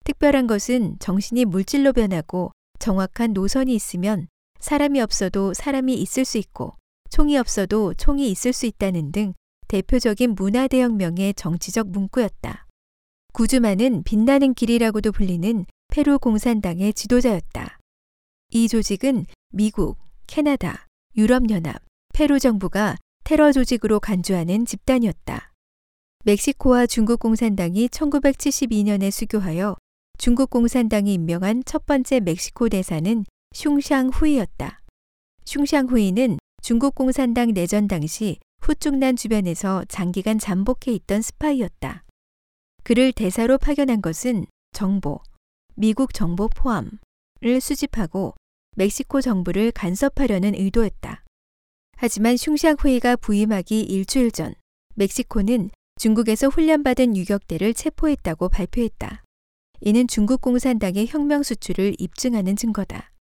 [0.06, 4.28] 특별한 것은 정신이 물질로 변하고 정확한 노선이 있으면
[4.60, 6.76] 사람이 없어도 사람이 있을 수 있고
[7.10, 9.34] 총이 없어도 총이 있을 수 있다는 등
[9.70, 12.68] 대표적인 문화대혁명의 정치적 문구였다.
[13.34, 17.80] 구즈마는 빛나는 길이라고도 불리는 페루 공산당의 지도자였다.
[18.52, 21.82] 이 조직은 미국, 캐나다, 유럽연합,
[22.14, 25.51] 페루 정부가 테러 조직으로 간주하는 집단이었다.
[26.24, 29.76] 멕시코와 중국 공산당이 1972년에 수교하여
[30.20, 34.82] 중국 공산당이 임명한 첫 번째 멕시코 대사는 슝샹후이였다.
[35.46, 42.04] 슝샹후이는 중국 공산당 내전 당시 후중난 주변에서 장기간 잠복해 있던 스파이였다.
[42.84, 45.22] 그를 대사로 파견한 것은 정보,
[45.74, 46.92] 미국 정보 포함을
[47.60, 48.36] 수집하고
[48.76, 51.24] 멕시코 정부를 간섭하려는 의도였다.
[51.98, 54.54] 하지만 슝샹후이가 부임하기 일주일 전
[54.94, 55.72] 멕시코는
[56.02, 59.24] 중국에서 훈련받은 유격대를 체포했다고 발표했다.
[59.82, 63.12] 이는 중국 공산당의 혁명 수출을 입증하는 증거다.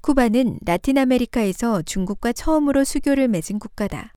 [0.00, 4.12] 쿠바는 라틴 아메리카에서 중국과 처음으로 수교를 맺은 국가다.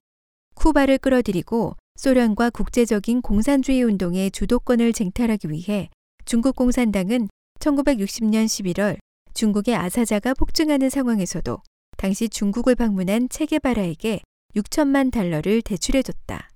[0.54, 5.90] 쿠바를 끌어들이고 소련과 국제적인 공산주의 운동의 주도권을 쟁탈하기 위해
[6.24, 8.98] 중국 공산당은 1960년 11월
[9.34, 11.58] 중국의 아사자가 폭증하는 상황에서도
[11.96, 14.20] 당시 중국을 방문한 체게바라에게
[14.54, 16.47] 6천만 달러를 대출해줬다.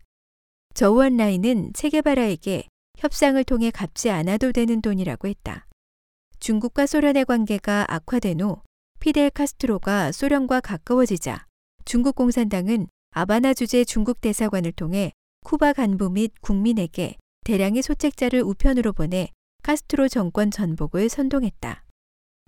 [0.74, 2.66] 저우원라인은 체게바라에게
[2.98, 5.66] 협상을 통해 갚지 않아도 되는 돈이라고 했다.
[6.40, 8.62] 중국과 소련의 관계가 악화된 후
[9.00, 11.46] 피델 카스트로가 소련과 가까워지자
[11.84, 15.12] 중국 공산당은 아바나 주재 중국 대사관을 통해
[15.44, 19.28] 쿠바 간부 및 국민에게 대량의 소책자를 우편으로 보내
[19.62, 21.84] 카스트로 정권 전복을 선동했다.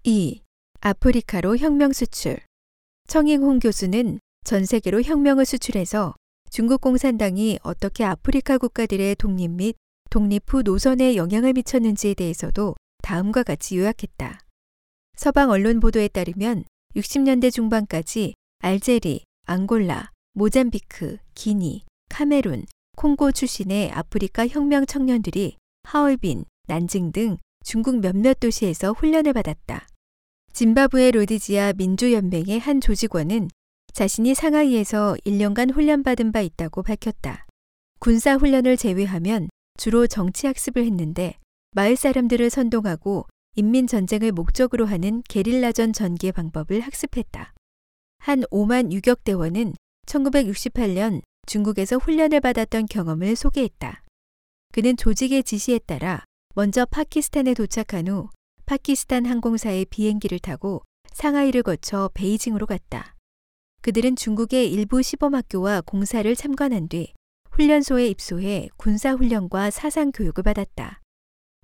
[0.05, 0.41] 2.
[0.81, 2.39] 아프리카로 혁명 수출
[3.09, 6.15] 청잉홍 교수는 전 세계로 혁명을 수출해서
[6.55, 9.75] 중국 공산당이 어떻게 아프리카 국가들의 독립 및
[10.09, 14.38] 독립 후 노선에 영향을 미쳤는지에 대해서도 다음과 같이 요약했다.
[15.17, 16.62] 서방 언론 보도에 따르면
[16.95, 22.67] 60년대 중반까지 알제리, 앙골라, 모잠비크, 기니, 카메룬,
[22.99, 29.88] 콩고 출신의 아프리카 혁명 청년들이 하얼빈, 난징 등 중국 몇몇 도시에서 훈련을 받았다.
[30.53, 33.49] 짐바브웨 로디지아 민주연맹의 한 조직원은
[33.95, 37.47] 자신이 상하이에서 1년간 훈련받은 바 있다고 밝혔다.
[38.01, 41.39] 군사 훈련을 제외하면 주로 정치 학습을 했는데
[41.77, 47.53] 마을 사람들을 선동하고 인민 전쟁을 목적으로 하는 게릴라전 전개 방법을 학습했다.
[48.19, 49.75] 한 5만 유격대원은
[50.07, 54.03] 1968년 중국에서 훈련을 받았던 경험을 소개했다.
[54.73, 56.25] 그는 조직의 지시에 따라
[56.57, 58.29] 먼저 파키스탄에 도착한 후
[58.67, 63.13] 파키스탄 항공사의 비행기를 타고 상하이를 거쳐 베이징으로 갔다.
[63.85, 67.12] 그들은 중국의 일부 시범학교와 공사를 참관한 뒤
[67.51, 71.03] 훈련소에 입소해 군사훈련과 사상교육을 받았다.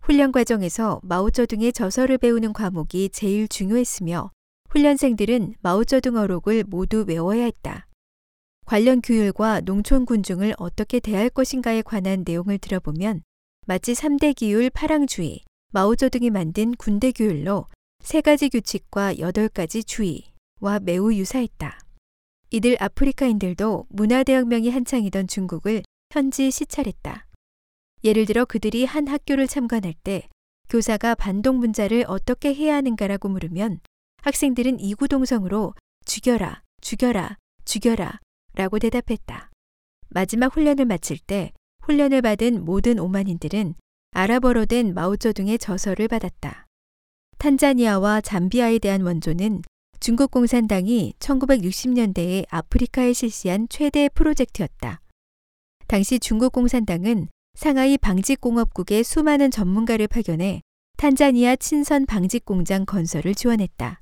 [0.03, 4.33] 훈련 과정에서 마오쩌둥의 저서를 배우는 과목이 제일 중요했으며
[4.69, 7.87] 훈련생들은 마오쩌둥 어록을 모두 외워야 했다.
[8.67, 13.23] 관련 규율과 농촌 군중을 어떻게 대할 것인가에 관한 내용을 들어보면
[13.67, 15.41] 마치 3대 기율 파랑주의,
[15.73, 17.65] 마오쩌둥이 만든 군대 규율로
[18.03, 21.79] 세 가지 규칙과 여덟 가지 주의와 매우 유사했다.
[22.53, 25.83] 이들 아프리카인들도 문화대혁명이 한창이던 중국을
[26.13, 27.27] 현지 시찰했다.
[28.03, 30.29] 예를 들어 그들이 한 학교를 참관할 때
[30.69, 33.79] 교사가 반동 문자를 어떻게 해야 하는가라고 물으면
[34.23, 38.19] 학생들은 이구동성으로 죽여라, 죽여라, 죽여라
[38.55, 39.51] 라고 대답했다.
[40.09, 41.53] 마지막 훈련을 마칠 때
[41.85, 43.75] 훈련을 받은 모든 오만인들은
[44.13, 46.67] 아랍어로 된 마오쩌둥의 저서를 받았다.
[47.39, 49.63] 탄자니아와 잠비아에 대한 원조는
[50.03, 55.03] 중국 공산당이 1960년대에 아프리카에 실시한 최대 프로젝트였다.
[55.89, 60.63] 당시 중국 공산당은 상하이 방직공업국의 수많은 전문가를 파견해
[60.97, 64.01] 탄자니아 친선 방직공장 건설을 지원했다.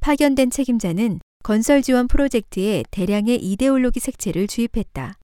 [0.00, 5.18] 파견된 책임자는 건설 지원 프로젝트에 대량의 이데올로기 색채를 주입했다.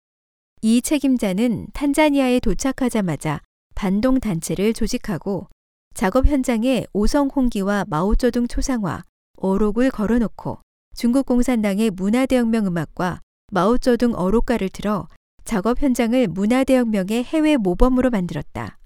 [0.61, 3.41] 이 책임자는 탄자니아에 도착하자마자
[3.75, 5.49] 반동 단체를 조직하고
[5.95, 9.05] 작업 현장에 오성 홍기와 마오쩌둥 초상화,
[9.43, 10.59] 어록을 걸어놓고
[10.95, 15.09] 중국 공산당의 문화대혁명 음악과 마오쩌둥 어록가를 틀어
[15.45, 18.79] 작업 현장을 문화대혁명의 해외 모범으로 만들었다.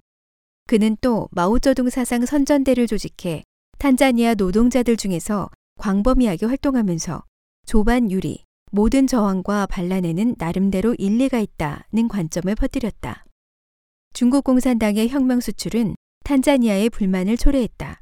[0.67, 3.45] 그는 또 마오쩌둥 사상 선전대를 조직해
[3.79, 7.23] 탄자니아 노동자들 중에서 광범위하게 활동하면서
[7.67, 8.43] 조반 유리,
[8.73, 13.25] 모든 저항과 반란에는 나름대로 일리가 있다는 관점을 퍼뜨렸다.
[14.15, 18.01] 중국 공산당의 혁명 수출은 탄자니아의 불만을 초래했다.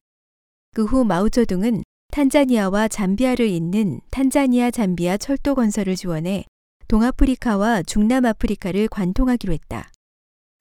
[0.75, 1.83] 그 후 마오쩌둥은
[2.15, 6.45] 탄자니아와 잠비아를 잇는 탄자니아 잠비아 철도 건설을 지원해
[6.87, 9.91] 동아프리카와 중남아프리카를 관통하기로 했다.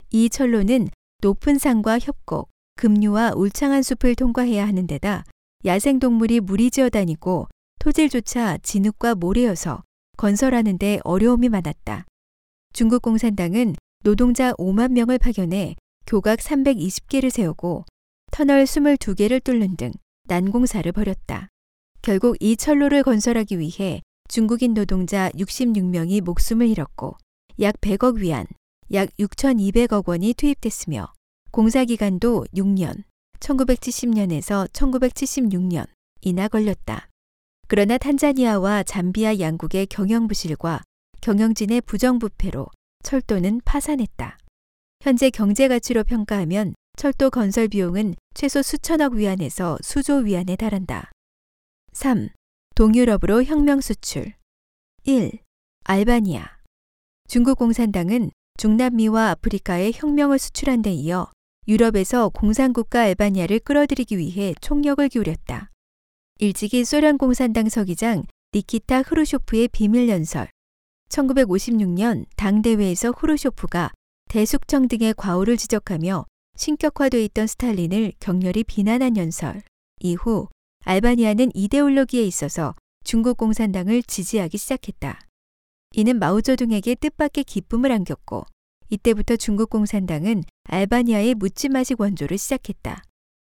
[0.10, 0.88] 이 철로는
[1.22, 5.26] 높은 산과 협곡, 급류와 울창한 숲을 통과해야 하는 데다
[5.63, 7.48] 야생동물이 무리지어 다니고
[7.80, 9.84] 토질조차 진흙과 모래여서
[10.18, 12.06] 건설하는 데 어려움이 많았다.
[12.74, 15.76] 중국 공산당은 노동자 5만 명을 파견해
[16.08, 17.86] 교각 320개를 세우고
[18.32, 19.92] 터널 22개를 뚫는 등
[20.28, 21.50] 난공사를 벌였다.
[22.02, 27.18] 결국 이 철로를 건설하기 위해 중국인 노동자 66명이 목숨을 잃었고
[27.60, 28.46] 약 100억 위안,
[28.94, 31.14] 약 6,200억 원이 투입됐으며
[31.52, 33.04] 공사 기간도 6년,
[33.40, 35.86] 1970년에서 1976년
[36.22, 37.10] 이나 걸렸다.
[37.68, 40.82] 그러나 탄자니아와 잠비아 양국의 경영 부실과
[41.22, 42.68] 경영진의 부정부패로
[43.04, 44.38] 철도는 파산했다.
[45.02, 51.12] 현재 경제 가치로 평가하면 철도 건설 비용은 최소 수천억 위안에서 수조 위안에 달한다.
[51.92, 52.30] 3.
[52.76, 54.34] 동유럽으로 혁명 수출.
[55.04, 55.32] 1.
[55.84, 56.60] 알바니아.
[57.28, 61.32] 중국 공산당은 중남미와 아프리카에 혁명을 수출한 데 이어
[61.68, 65.72] 유럽에서 공산국가 알바니아를 끌어들이기 위해 총력을 기울였다.
[66.40, 70.48] 일찍이 소련 공산당 서기장 니키타 흐르쇼프의 비밀 연설,
[71.10, 73.92] 1956년 당대회에서 후르쇼프가
[74.30, 79.63] 대숙청 등의 과오를 지적하며 신격화돼 있던 스탈린을 격렬히 비난한 연설.
[80.00, 80.48] 이후
[80.86, 85.20] 알바니아는 이데올로기에 있어서 중국 공산당을 지지하기 시작했다.
[85.96, 88.46] 이는 마오쩌둥에게 뜻밖의 기쁨을 안겼고
[88.89, 93.04] 이때부터 중국 공산당은 알바니아의 묻지마식 원조를 시작했다.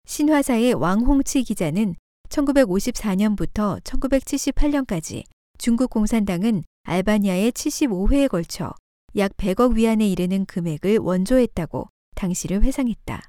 [0.07, 1.95] 신화사의 왕홍치 기자는
[2.29, 5.23] 1954년부터 1978년까지
[5.57, 8.73] 중국 공산당은 알바니아에 75회에 걸쳐
[9.17, 13.21] 약 100억 위안에 이르는 금액을 원조했다고 당시를 회상했다.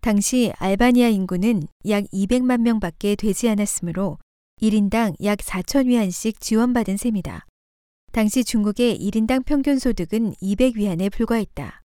[0.00, 4.18] 당시 알바니아 인구는 약 200만 명 밖에 되지 않았으므로
[4.62, 7.46] 1인당 약 4천 위안씩 지원받은 셈이다.
[8.12, 11.82] 당시 중국의 1인당 평균 소득은 200위안에 불과했다.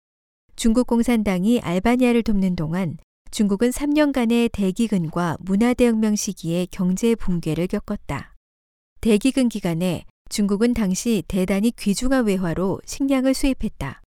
[0.57, 2.99] 중국 공산당이 알바니아를 돕는 동안
[3.31, 8.35] 중국은 3년간의 대기근과 문화대혁명 시기에 경제 붕괴를 겪었다.
[9.01, 14.03] 대기근 기간에 중국은 당시 대단히 귀중한 외화로 식량을 수입했다.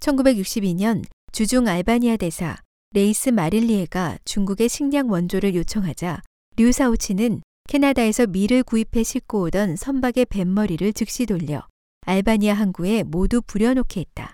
[0.00, 2.56] 1962년 주중 알바니아 대사
[2.92, 6.22] 레이스 마릴리에가 중국의 식량 원조를 요청하자
[6.56, 11.66] 류사오치는 캐나다에서 밀을 구입해 싣고 오던 선박의 뱃머리를 즉시 돌려
[12.06, 14.32] 알바니아 항구에 모두 부려놓게 했다.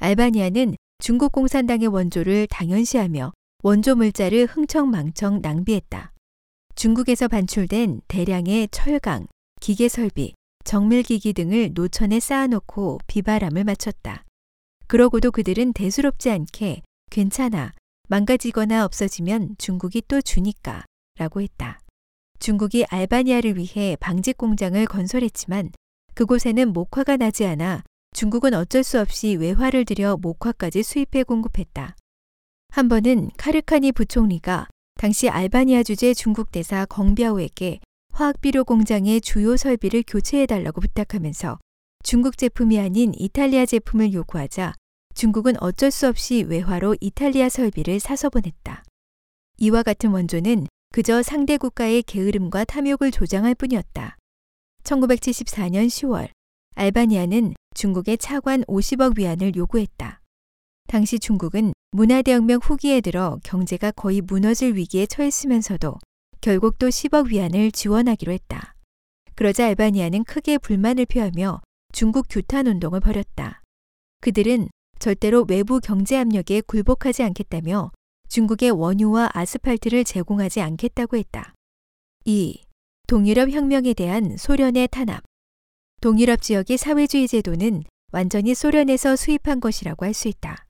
[0.00, 6.12] 알바니아는 중국 공산당의 원조를 당연시하며 원조 물자를 흥청망청 낭비했다.
[6.74, 9.28] 중국에서 반출된 대량의 철강,
[9.60, 14.24] 기계 설비, 정밀기기 등을 노천에 쌓아놓고 비바람을 맞췄다.
[14.88, 17.72] 그러고도 그들은 대수롭지 않게 괜찮아.
[18.08, 20.84] 망가지거나 없어지면 중국이 또 주니까
[21.18, 21.78] 라고 했다.
[22.38, 25.72] 중국이 알바니아를 위해 방직 공장을 건설했지만
[26.14, 27.82] 그곳에는 목화가 나지 않아
[28.14, 31.94] 중국은 어쩔 수 없이 외화를 들여 목화까지 수입해 공급했다.
[32.70, 37.80] 한 번은 카르카니 부총리가 당시 알바니아 주재 중국 대사 껑비아오에게
[38.14, 41.58] 화학비료 공장의 주요 설비를 교체해달라고 부탁하면서
[42.02, 44.72] 중국 제품이 아닌 이탈리아 제품을 요구하자
[45.18, 48.84] 중국은 어쩔 수 없이 외화로 이탈리아 설비를 사서 보냈다.
[49.56, 54.16] 이와 같은 원조는 그저 상대 국가의 게으름과 탐욕을 조장할 뿐이었다.
[54.84, 56.28] 1974년 10월,
[56.76, 60.20] 알바니아는 중국에 차관 50억 위안을 요구했다.
[60.86, 65.96] 당시 중국은 문화대혁명 후기에 들어 경제가 거의 무너질 위기에 처했으면서도
[66.40, 68.76] 결국 또 10억 위안을 지원하기로 했다.
[69.34, 73.62] 그러자 알바니아는 크게 불만을 표하며 중국 규탄 운동을 벌였다.
[74.20, 77.90] 그들은 절대로 외부 경제 압력에 굴복하지 않겠다며
[78.28, 81.54] 중국의 원유와 아스팔트를 제공하지 않겠다고 했다.
[82.24, 82.62] 2.
[83.06, 85.22] 동유럽 혁명에 대한 소련의 탄압.
[86.00, 90.66] 동유럽 지역의 사회주의 제도는 완전히 소련에서 수입한 것이라고 할 수 있다.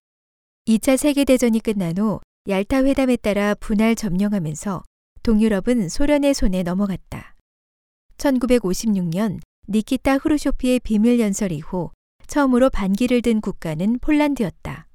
[0.67, 4.83] 2차 세계대전이 끝난 후 얄타 회담에 따라 분할 점령하면서
[5.23, 7.35] 동유럽은 소련의 손에 넘어갔다.
[8.19, 11.91] 1956년 니키타 후르쇼프의 비밀 연설 이후
[12.29, 14.87] 처음으로 반기를 든 국가는 폴란드였다.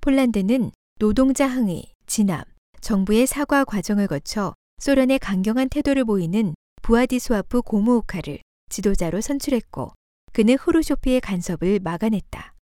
[0.00, 2.46] 폴란드는 노동자 항의, 진압,
[2.80, 8.40] 정부의 사과 과정을 거쳐 소련의 강경한 태도를 보이는 부아디스와프 고무오카를
[8.70, 9.92] 지도자로 선출했고
[10.32, 12.54] 그는 후르쇼프의 간섭을 막아냈다.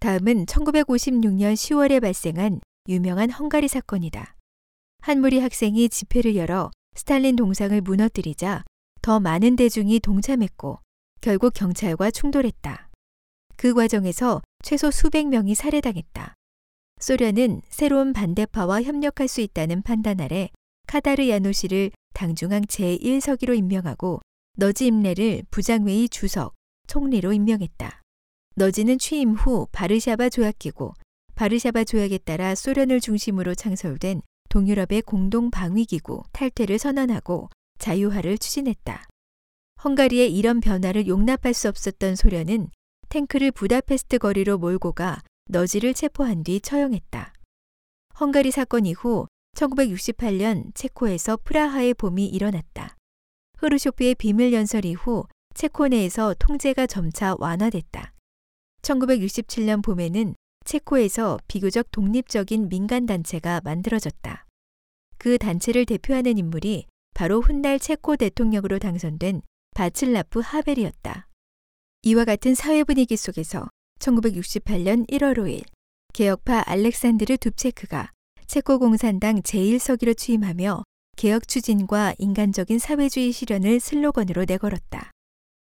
[0.00, 4.36] 다음은 1956년 10월에 발생한 유명한 헝가리 사건이다.
[5.00, 8.64] 한 무리 학생이 집회를 열어 스탈린 동상을 무너뜨리자
[9.00, 10.80] 더 많은 대중이 동참했고
[11.20, 12.91] 결국 경찰과 충돌했다.
[13.62, 16.34] 그 과정에서 최소 수백 명이 살해당했다.
[16.98, 20.50] 소련은 새로운 반대파와 협력할 수 있다는 판단 아래
[20.88, 24.20] 카다르 야노시를 당중앙 제1서기로 임명하고
[24.56, 26.54] 너지 임레를 부장회의 주석,
[26.88, 28.00] 총리로 임명했다.
[28.56, 30.94] 너지는 취임 후 바르샤바 조약기고
[31.36, 37.48] 바르샤바 조약에 따라 소련을 중심으로 창설된 동유럽의 공동 방위기구 탈퇴를 선언하고
[37.78, 39.06] 자유화를 추진했다.
[39.84, 42.68] 헝가리의 이런 변화를 용납할 수 없었던 소련은
[43.12, 47.34] 탱크를 부다페스트 거리로 몰고 가 너지를 체포한 뒤 처형했다.
[48.18, 52.96] 헝가리 사건 이후 1968년 체코에서 프라하의 봄이 일어났다.
[53.58, 58.14] 흐르쇼프의 비밀 연설 이후 체코 내에서 통제가 점차 완화됐다.
[58.80, 60.34] 1967년 봄에는
[60.64, 64.46] 체코에서 비교적 독립적인 민간 단체가 만들어졌다.
[65.18, 69.42] 그 단체를 대표하는 인물이 바로 훗날 체코 대통령으로 당선된
[69.74, 71.28] 바칠라프 하벨이었다.
[72.04, 73.68] 이와 같은 사회 분위기 속에서
[74.00, 75.62] 1968년 1월 5일
[76.12, 78.10] 개혁파 알렉산드르 둡체크가
[78.48, 80.82] 체코 공산당 제1서기로 취임하며
[81.16, 85.12] 개혁 추진과 인간적인 사회주의 실현을 슬로건으로 내걸었다.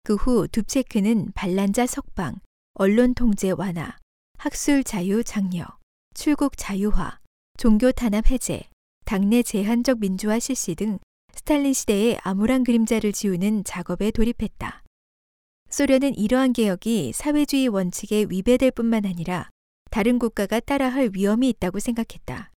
[0.03, 2.35] 그 후 둡체크는 반란자 석방,
[2.75, 3.97] 언론 통제 완화,
[4.37, 5.65] 학술 자유 장려,
[6.13, 7.17] 출국 자유화,
[7.57, 8.69] 종교 탄압 해제,
[9.05, 10.99] 당내 제한적 민주화 실시 등
[11.33, 14.83] 스탈린 시대의 암울한 그림자를 지우는 작업에 돌입했다.
[15.69, 19.49] 소련은 이러한 개혁이 사회주의 원칙에 위배될 뿐만 아니라
[19.91, 22.51] 다른 국가가 따라할 위험이 있다고 생각했다.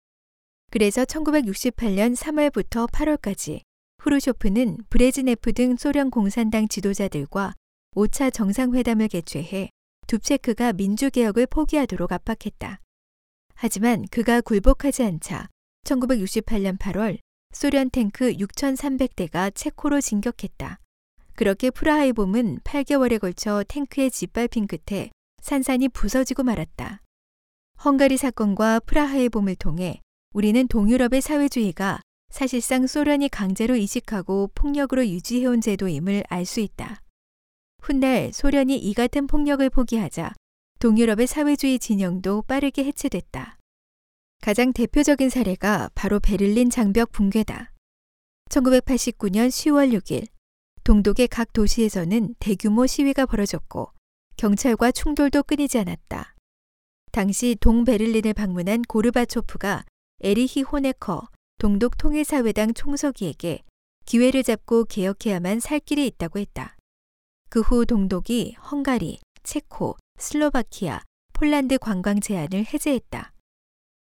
[0.71, 3.61] 그래서 1968년 3월부터 8월까지
[3.99, 7.53] 후르쇼프는 브레즈네프 등 소련 공산당 지도자들과
[7.95, 9.69] 5차 정상회담을 개최해
[10.11, 12.79] 둡체크가 민주개혁을 포기하도록 압박했다.
[13.55, 15.47] 하지만 그가 굴복하지 않자
[15.85, 17.19] 1968년 8월
[17.53, 20.80] 소련 탱크 6,300대가 체코로 진격했다.
[21.41, 25.09] 그렇게 프라하의 봄은 8개월에 걸쳐 탱크의 짓밟힌 끝에
[25.41, 27.01] 산산이 부서지고 말았다.
[27.83, 30.01] 헝가리 사건과 프라하의 봄을 통해
[30.35, 37.01] 우리는 동유럽의 사회주의가 사실상 소련이 강제로 이식하고 폭력으로 유지해온 제도임을 알 수 있다.
[37.81, 40.33] 훗날 소련이 이 같은 폭력을 포기하자
[40.77, 43.57] 동유럽의 사회주의 진영도 빠르게 해체됐다.
[44.43, 47.71] 가장 대표적인 사례가 바로 베를린 장벽 붕괴다.
[48.51, 50.27] 1989년 10월 6일
[50.83, 53.91] 동독의 각 도시에서는 대규모 시위가 벌어졌고
[54.37, 56.35] 경찰과 충돌도 끊이지 않았다.
[57.11, 59.85] 당시 동베를린을 방문한 고르바초프가
[60.21, 61.27] 에리히 호네커
[61.59, 63.61] 동독 통일사회당 총서기에게
[64.05, 66.75] 기회를 잡고 개혁해야만 살 길이 있다고 했다.
[67.49, 71.01] 그 후 동독이 헝가리, 체코, 슬로바키아,
[71.33, 73.33] 폴란드 관광 제한을 해제했다.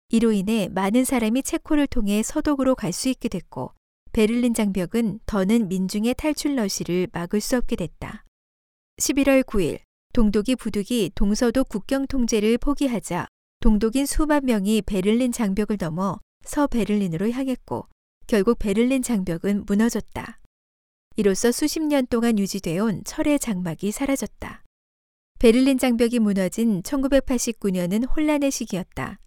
[0.09, 3.71] 이로 인해 많은 사람이 체코를 통해 서독으로 갈 수 있게 됐고
[4.13, 8.25] 베를린 장벽은 더는 민중의 탈출 러시를 막을 수 없게 됐다.
[8.97, 9.79] 11월 9일
[10.13, 13.27] 동독이 부득이 동서독 국경 통제를 포기하자
[13.61, 17.87] 동독인 수만 명이 베를린 장벽을 넘어 서베를린으로 향했고
[18.27, 20.39] 결국 베를린 장벽은 무너졌다.
[21.15, 24.63] 이로써 수십 년 동안 유지되어 온 철의 장막이 사라졌다.
[25.39, 29.19] 베를린 장벽이 무너진 1989년은 혼란의 시기였다.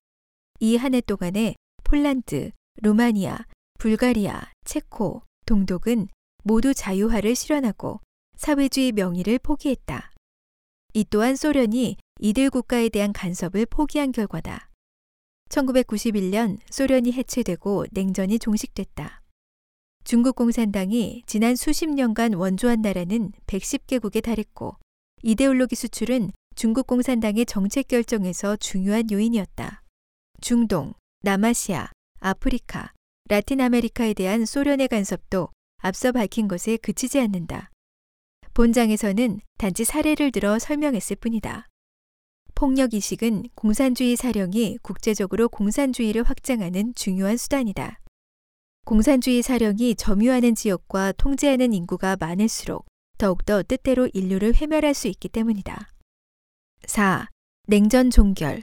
[0.61, 2.51] 이 한 해 동안에 폴란드,
[2.83, 3.39] 루마니아,
[3.79, 6.09] 불가리아, 체코, 동독은
[6.43, 8.01] 모두 자유화를 실현하고
[8.37, 10.11] 사회주의 명의를 포기했다.
[10.95, 14.71] 이 또한 소련이 이들 국가에 대한 간섭을 포기한 결과다.
[15.49, 19.23] 1991년 소련이 해체되고 냉전이 종식됐다.
[20.05, 24.77] 중국 공산당이 지난 수십 년간 원조한 나라는 110개국에 달했고
[25.23, 29.83] 이데올로기 수출은 중국 공산당의 정책 결정에서 중요한 요인이었다.
[30.41, 31.91] 중동, 남아시아,
[32.21, 32.94] 아프리카,
[33.29, 35.49] 라틴 아메리카에 대한 소련의 간섭도
[35.79, 37.71] 앞서 밝힌 것에 그치지 않는다.
[38.53, 41.67] 본장에서는 단지 사례를 들어 설명했을 뿐이다.
[42.55, 48.01] 폭력 이식은 공산주의 사령이 국제적으로 공산주의를 확장하는 중요한 수단이다.
[48.85, 55.89] 공산주의 사령이 점유하는 지역과 통제하는 인구가 많을수록 더욱더 뜻대로 인류를 회멸할 수 있기 때문이다.
[56.87, 57.29] 4.
[57.67, 58.63] 냉전 종결.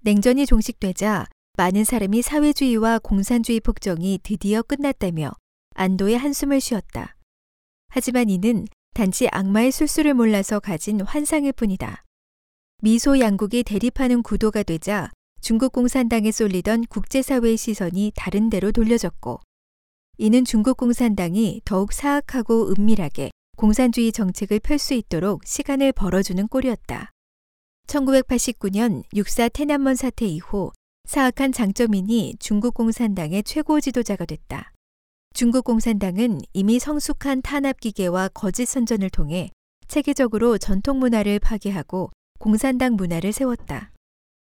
[0.00, 1.26] 냉전이 종식되자
[1.56, 5.30] 많은 사람이 사회주의와 공산주의 폭정이 드디어 끝났다며
[5.76, 7.14] 안도의 한숨을 쉬었다.
[7.88, 12.02] 하지만 이는 단지 악마의 술수를 몰라서 가진 환상일 뿐이다.
[12.82, 19.38] 미소 양국이 대립하는 구도가 되자 중국 공산당에 쏠리던 국제사회의 시선이 다른 데로 돌려졌고
[20.18, 27.12] 이는 중국 공산당이 더욱 사악하고 은밀하게 공산주의 정책을 펼 수 있도록 시간을 벌어주는 꼴이었다.
[27.86, 30.72] 1989년 육사 테난먼 사태 이후
[31.06, 34.72] 사악한 장점인이 중국 공산당의 최고 지도자가 됐다.
[35.34, 39.50] 중국 공산당은 이미 성숙한 탄압 기계와 거짓 선전을 통해
[39.86, 43.92] 체계적으로 전통 문화를 파괴하고 공산당 문화를 세웠다.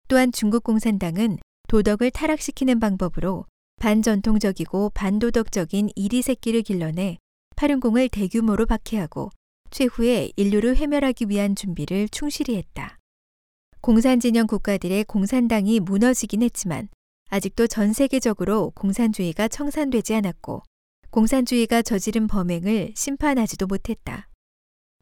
[0.09, 1.39] 또한 중국 공산당은
[1.69, 3.47] 도덕을 타락시키는 방법으로
[3.81, 7.19] 반전통적이고 반도덕적인 이리 새끼를 길러내
[7.57, 9.31] 파륜공을 대규모로 박해하고
[9.71, 12.99] 최후에 인류를 회멸하기 위한 준비를 충실히 했다.
[13.87, 16.89] 공산진영 국가들의 공산당이 무너지긴 했지만
[17.31, 20.65] 아직도 전 세계적으로 공산주의가 청산되지 않았고
[21.11, 24.29] 공산주의가 저지른 범행을 심판하지도 못했다.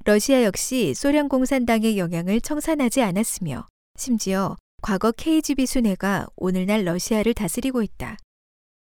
[0.04, 3.66] 러시아 역시 소련 공산당의 영향을 청산하지 않았으며
[3.96, 8.18] 심지어 과거 KGB 순회가 오늘날 러시아를 다스리고 있다.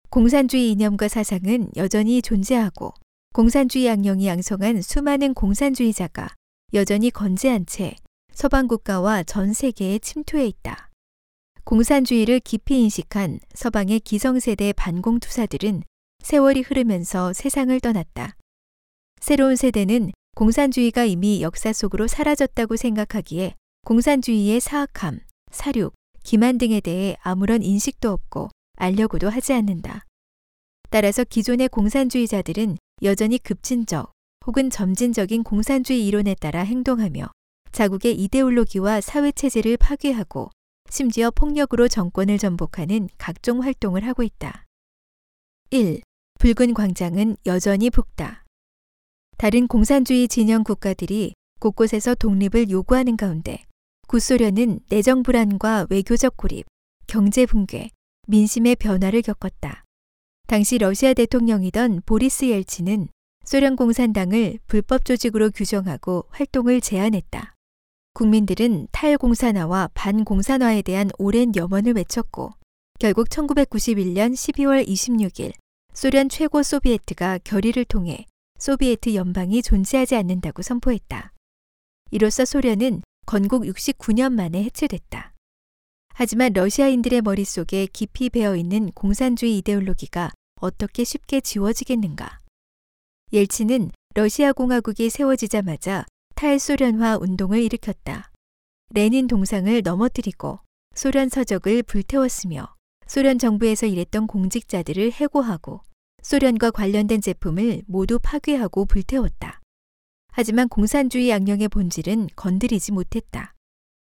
[0.09, 2.93] 공산주의 이념과 사상은 여전히 존재하고
[3.33, 6.27] 공산주의 악령이 양성한 수많은 공산주의자가
[6.73, 7.95] 여전히 건재한 채
[8.33, 10.89] 서방 국가와 전 세계에 침투해 있다.
[11.65, 15.83] 공산주의를 깊이 인식한 서방의 기성세대 반공투사들은
[16.23, 18.35] 세월이 흐르면서 세상을 떠났다.
[19.21, 23.53] 새로운 세대는 공산주의가 이미 역사 속으로 사라졌다고 생각하기에
[23.85, 25.19] 공산주의의 사악함,
[25.51, 30.05] 사륙, 기만 등에 대해 아무런 인식도 없고 알려고도 하지 않는다.
[30.89, 34.11] 따라서 기존의 공산주의자들은 여전히 급진적
[34.47, 37.29] 혹은 점진적인 공산주의 이론에 따라 행동하며
[37.73, 40.51] 자국의 이데올로기와 사회체제를 파괴하고
[40.89, 44.65] 심지어 폭력으로 정권을 전복하는 각종 활동을 하고 있다.
[45.71, 46.01] 1.
[46.39, 48.45] 붉은 광장은 여전히 붓다.
[49.37, 53.65] 다른 공산주의 진영 국가들이 곳곳에서 독립을 요구하는 가운데
[54.07, 56.67] 구소련은 내정 불안과 외교적 고립,
[57.07, 57.89] 경제 붕괴,
[58.27, 59.83] 민심의 변화를 겪었다.
[60.47, 63.07] 당시 러시아 대통령이던 보리스 옐치는
[63.43, 67.55] 소련 공산당을 불법 조직으로 규정하고 활동을 제한했다.
[68.13, 72.51] 국민들은 탈공산화와 반공산화에 대한 오랜 염원을 외쳤고
[72.99, 75.53] 결국 1991년 12월 26일
[75.93, 78.25] 소련 최고 소비에트가 결의를 통해
[78.59, 81.33] 소비에트 연방이 존재하지 않는다고 선포했다.
[82.11, 85.33] 이로써 소련은 건국 69년 만에 해체됐다.
[86.13, 90.29] 하지만 러시아인들의 머릿속에 깊이 배어 있는 공산주의 이데올로기가
[90.61, 92.39] 어떻게 쉽게 지워지겠는가?
[93.31, 96.05] 옐치는 러시아 공화국이 세워지자마자
[96.35, 98.31] 탈소련화 운동을 일으켰다.
[98.89, 100.59] 레닌 동상을 넘어뜨리고
[100.95, 102.75] 소련 서적을 불태웠으며
[103.07, 105.81] 소련 정부에서 일했던 공직자들을 해고하고
[106.21, 109.59] 소련과 관련된 제품을 모두 파괴하고 불태웠다.
[110.31, 113.53] 하지만 공산주의 양령의 본질은 건드리지 못했다.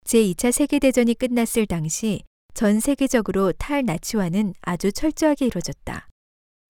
[0.04, 2.22] 제2차 세계대전이 끝났을 당시
[2.54, 6.08] 전 세계적으로 탈나치화는 아주 철저하게 이루어졌다.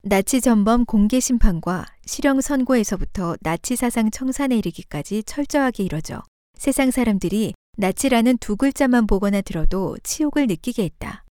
[0.08, 6.22] 나치 전범 공개 심판과 실형 선고에서부터 나치 사상 청산에 이르기까지 철저하게 이뤄져
[6.56, 11.24] 세상 사람들이 나치라는 두 글자만 보거나 들어도 치욕을 느끼게 했다.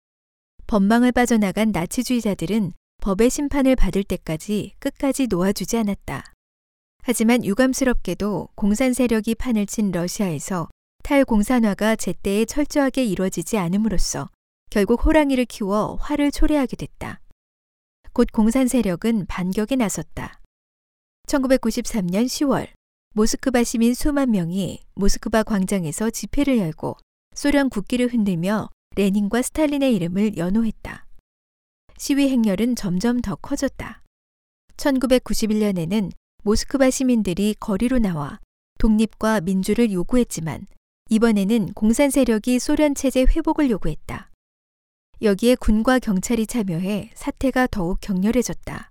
[0.66, 6.32] 법망을 빠져나간 나치주의자들은 법의 심판을 받을 때까지 끝까지 놓아주지 않았다.
[7.04, 10.68] 하지만 유감스럽게도 공산 세력이 판을 친 러시아에서
[11.04, 14.30] 탈공산화가 제때에 철저하게 이루어지지 않음으로써
[14.70, 17.20] 결국 호랑이를 키워 화를 초래하게 됐다.
[18.14, 20.40] 곧 공산 세력은 반격에 나섰다.
[21.26, 22.68] 1993년 10월
[23.12, 26.96] 모스크바 시민 수만 명이 모스크바 광장에서 집회를 열고
[27.34, 31.06] 소련 국기를 흔들며 레닌과 스탈린의 이름을 연호했다.
[31.98, 34.00] 시위 행렬은 점점 더 커졌다.
[34.76, 36.12] 1991년에는
[36.44, 38.38] 모스크바 시민들이 거리로 나와
[38.78, 40.68] 독립과 민주를 요구했지만
[41.10, 44.30] 이번에는 공산 세력이 소련 체제 회복을 요구했다.
[45.22, 48.90] 여기에 군과 경찰이 참여해 사태가 더욱 격렬해졌다.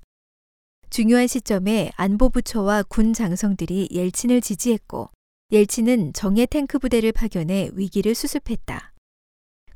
[0.90, 5.10] 중요한 시점에 안보부처와 군 장성들이 옐친을 지지했고
[5.52, 8.94] 옐친은 정예 탱크 부대를 파견해 위기를 수습했다.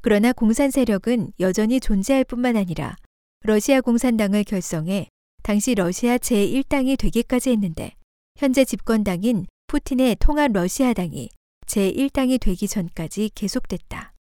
[0.02, 2.95] 그러나 공산 세력은 여전히 존재할 뿐만 아니라
[3.41, 5.10] 러시아 공산당을 결성해
[5.43, 7.93] 당시 러시아 제1당이 되기까지 했는데
[8.38, 11.30] 현재 집권당인 푸틴의 통합 러시아당이
[11.66, 14.14] 제1당이 되기 전까지 계속됐다.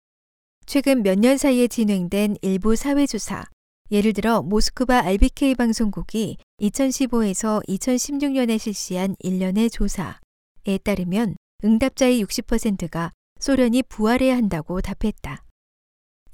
[0.68, 3.44] 최근 몇 년 사이에 진행된 일부 사회조사,
[3.92, 14.36] 예를 들어 모스크바 RBK 방송국이 2015에서 2016년에 실시한 1년의 조사에 따르면 응답자의 60%가 소련이 부활해야
[14.36, 15.44] 한다고 답했다.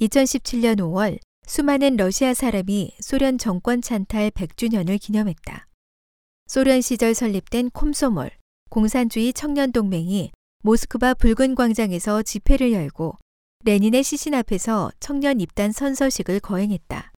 [0.01, 5.68] 2017년 5월 수많은 러시아 사람이 소련 정권 찬탈 100주년을 기념했다.
[6.47, 8.30] 소련 시절 설립된 콤소몰,
[8.70, 10.30] 공산주의 청년동맹이
[10.62, 13.18] 모스크바 붉은 광장에서 집회를 열고
[13.64, 17.12] 레닌의 시신 앞에서 청년 입단 선서식을 거행했다.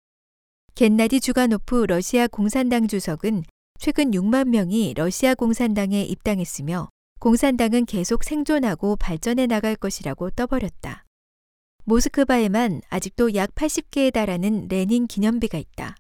[0.76, 3.46] 겐나디 주가노프 러시아 공산당 주석은
[3.80, 6.90] 최근 6만 명이 러시아 공산당에 입당했으며
[7.22, 11.06] 공산당은 계속 생존하고 발전해 나갈 것이라고 떠벌였다.
[11.86, 15.96] 모스크바에만 아직도 약 80개에 달하는 레닌 기념비가 있다.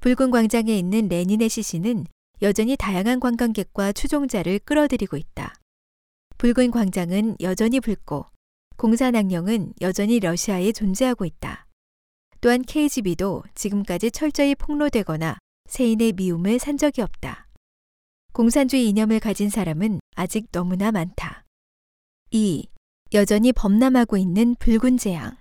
[0.00, 2.06] 붉은 광장에 있는 레닌의 시신은
[2.42, 5.54] 여전히 다양한 관광객과 추종자를 끌어들이고 있다.
[6.38, 8.26] 붉은 광장은 여전히 붉고
[8.80, 11.66] 공산당령은 여전히 러시아에 존재하고 있다.
[12.40, 15.36] 또한 KGB도 지금까지 철저히 폭로되거나
[15.68, 17.46] 세인의 미움을 산 적이 없다.
[18.32, 21.44] 공산주의 이념을 가진 사람은 아직 너무나 많다.
[22.30, 22.68] 2.
[23.12, 25.36] 여전히 범람하고 있는 붉은 재앙.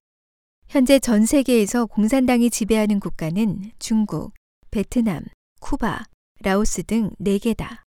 [0.68, 4.34] 현재 전 세계에서 공산당이 지배하는 국가는 중국,
[4.70, 5.24] 베트남,
[5.62, 6.04] 쿠바,
[6.42, 7.84] 라오스 등 4개다.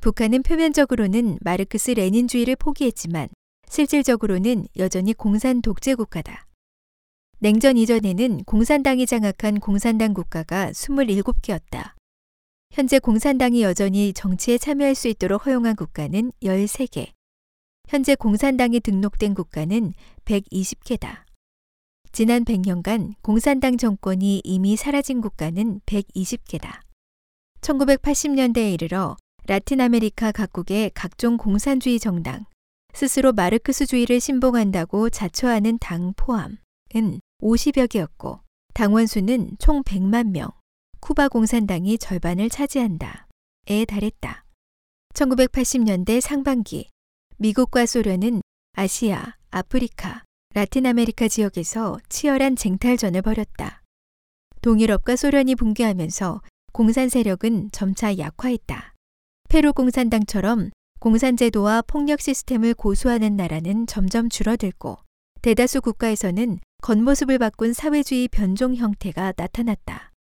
[0.00, 3.28] 북한은 표면적으로는 마르크스 레닌주의를 포기했지만
[3.72, 6.46] 실질적으로는 여전히 공산 독재 국가다.
[7.38, 11.94] 냉전 이전에는 공산당이 장악한 공산당 국가가 27개였다.
[12.70, 17.12] 현재 공산당이 여전히 정치에 참여할 수 있도록 허용한 국가는 13개.
[17.88, 19.94] 현재 공산당이 등록된 국가는
[20.26, 21.22] 120개다.
[22.12, 26.80] 지난 100년간 공산당 정권이 이미 사라진 국가는 120개다.
[27.62, 29.16] 1980년대에 이르러
[29.46, 32.44] 라틴 아메리카 각국의 각종 공산주의 정당,
[32.94, 36.58] 스스로 마르크스주의를 신봉한다고 자처하는 당 포함은
[37.42, 38.40] 50여 개였고
[38.74, 40.50] 당원 수는 총 100만 명,
[41.00, 43.26] 쿠바 공산당이 절반을 차지한다
[43.68, 44.44] 에 달했다.
[45.14, 46.88] 1980년대 상반기
[47.38, 48.42] 미국과 소련은
[48.74, 50.22] 아시아, 아프리카,
[50.54, 53.82] 라틴 아메리카 지역에서 치열한 쟁탈전을 벌였다.
[54.60, 56.40] 동유럽과 소련이 붕괴하면서
[56.72, 58.94] 공산 세력은 점차 약화했다.
[59.48, 60.70] 페루 공산당처럼
[61.02, 64.98] 공산제도와 폭력 시스템을 고수하는 나라는 점점 줄어들고
[65.42, 70.12] 대다수 국가에서는 겉모습을 바꾼 사회주의 변종 형태가 나타났다.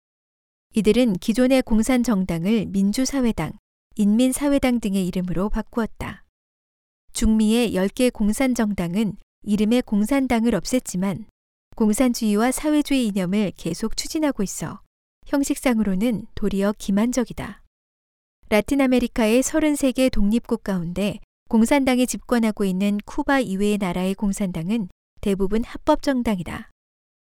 [0.74, 3.52] 이들은 기존의 공산 정당을 민주사회당,
[3.96, 6.24] 인민사회당 등의 이름으로 바꾸었다.
[7.12, 11.26] 중미의 10개 공산 정당은 이름의 공산당을 없앴지만
[11.76, 14.80] 공산주의와 사회주의 이념을 계속 추진하고 있어
[15.26, 17.59] 형식상으로는 도리어 기만적이다.
[18.52, 24.88] 라틴 아메리카의 33개 독립국 가운데 공산당이 집권하고 있는 쿠바 이외의 나라의 공산당은
[25.20, 26.68] 대부분 합법 정당이다.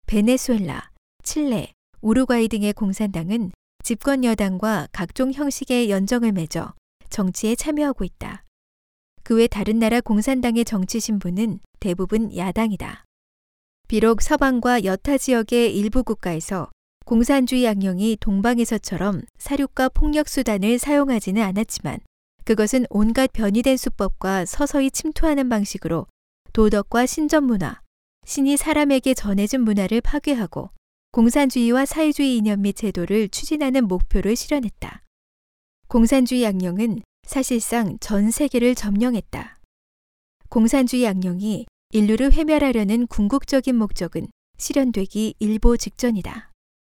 [0.09, 0.91] 베네수엘라,
[1.23, 3.53] 칠레, 우루과이 등의 공산당은
[3.83, 6.75] 집권 여당과 각종 형식의 연정을 맺어
[7.09, 8.45] 정치에 참여하고 있다.
[9.25, 13.05] 그 외 다른 나라 공산당의 정치 신분은 대부분 야당이다.
[13.89, 16.69] 비록 서방과 여타 지역의 일부 국가에서
[17.07, 22.01] 공산주의 악령이 동방에서처럼 사륙과 폭력 수단을 사용하지는 않았지만
[22.45, 26.09] 그것은 온갖 변이된 수법과 서서히 침투하는 방식으로
[26.53, 27.81] 도덕과 신전 문화,
[28.25, 30.71] 신이 사람에게 전해준 문화를 파괴하고
[31.13, 35.05] 공산주의와 사회주의 이념 및 제도를 추진하는 목표를 실현했다.
[35.87, 39.61] 공산주의 악령은 사실상 전 세계를 점령했다.
[40.49, 44.27] 공산주의 악령이 인류를 회멸하려는 궁극적인 목적은
[44.59, 46.51] 실현되기 일보 직전이다.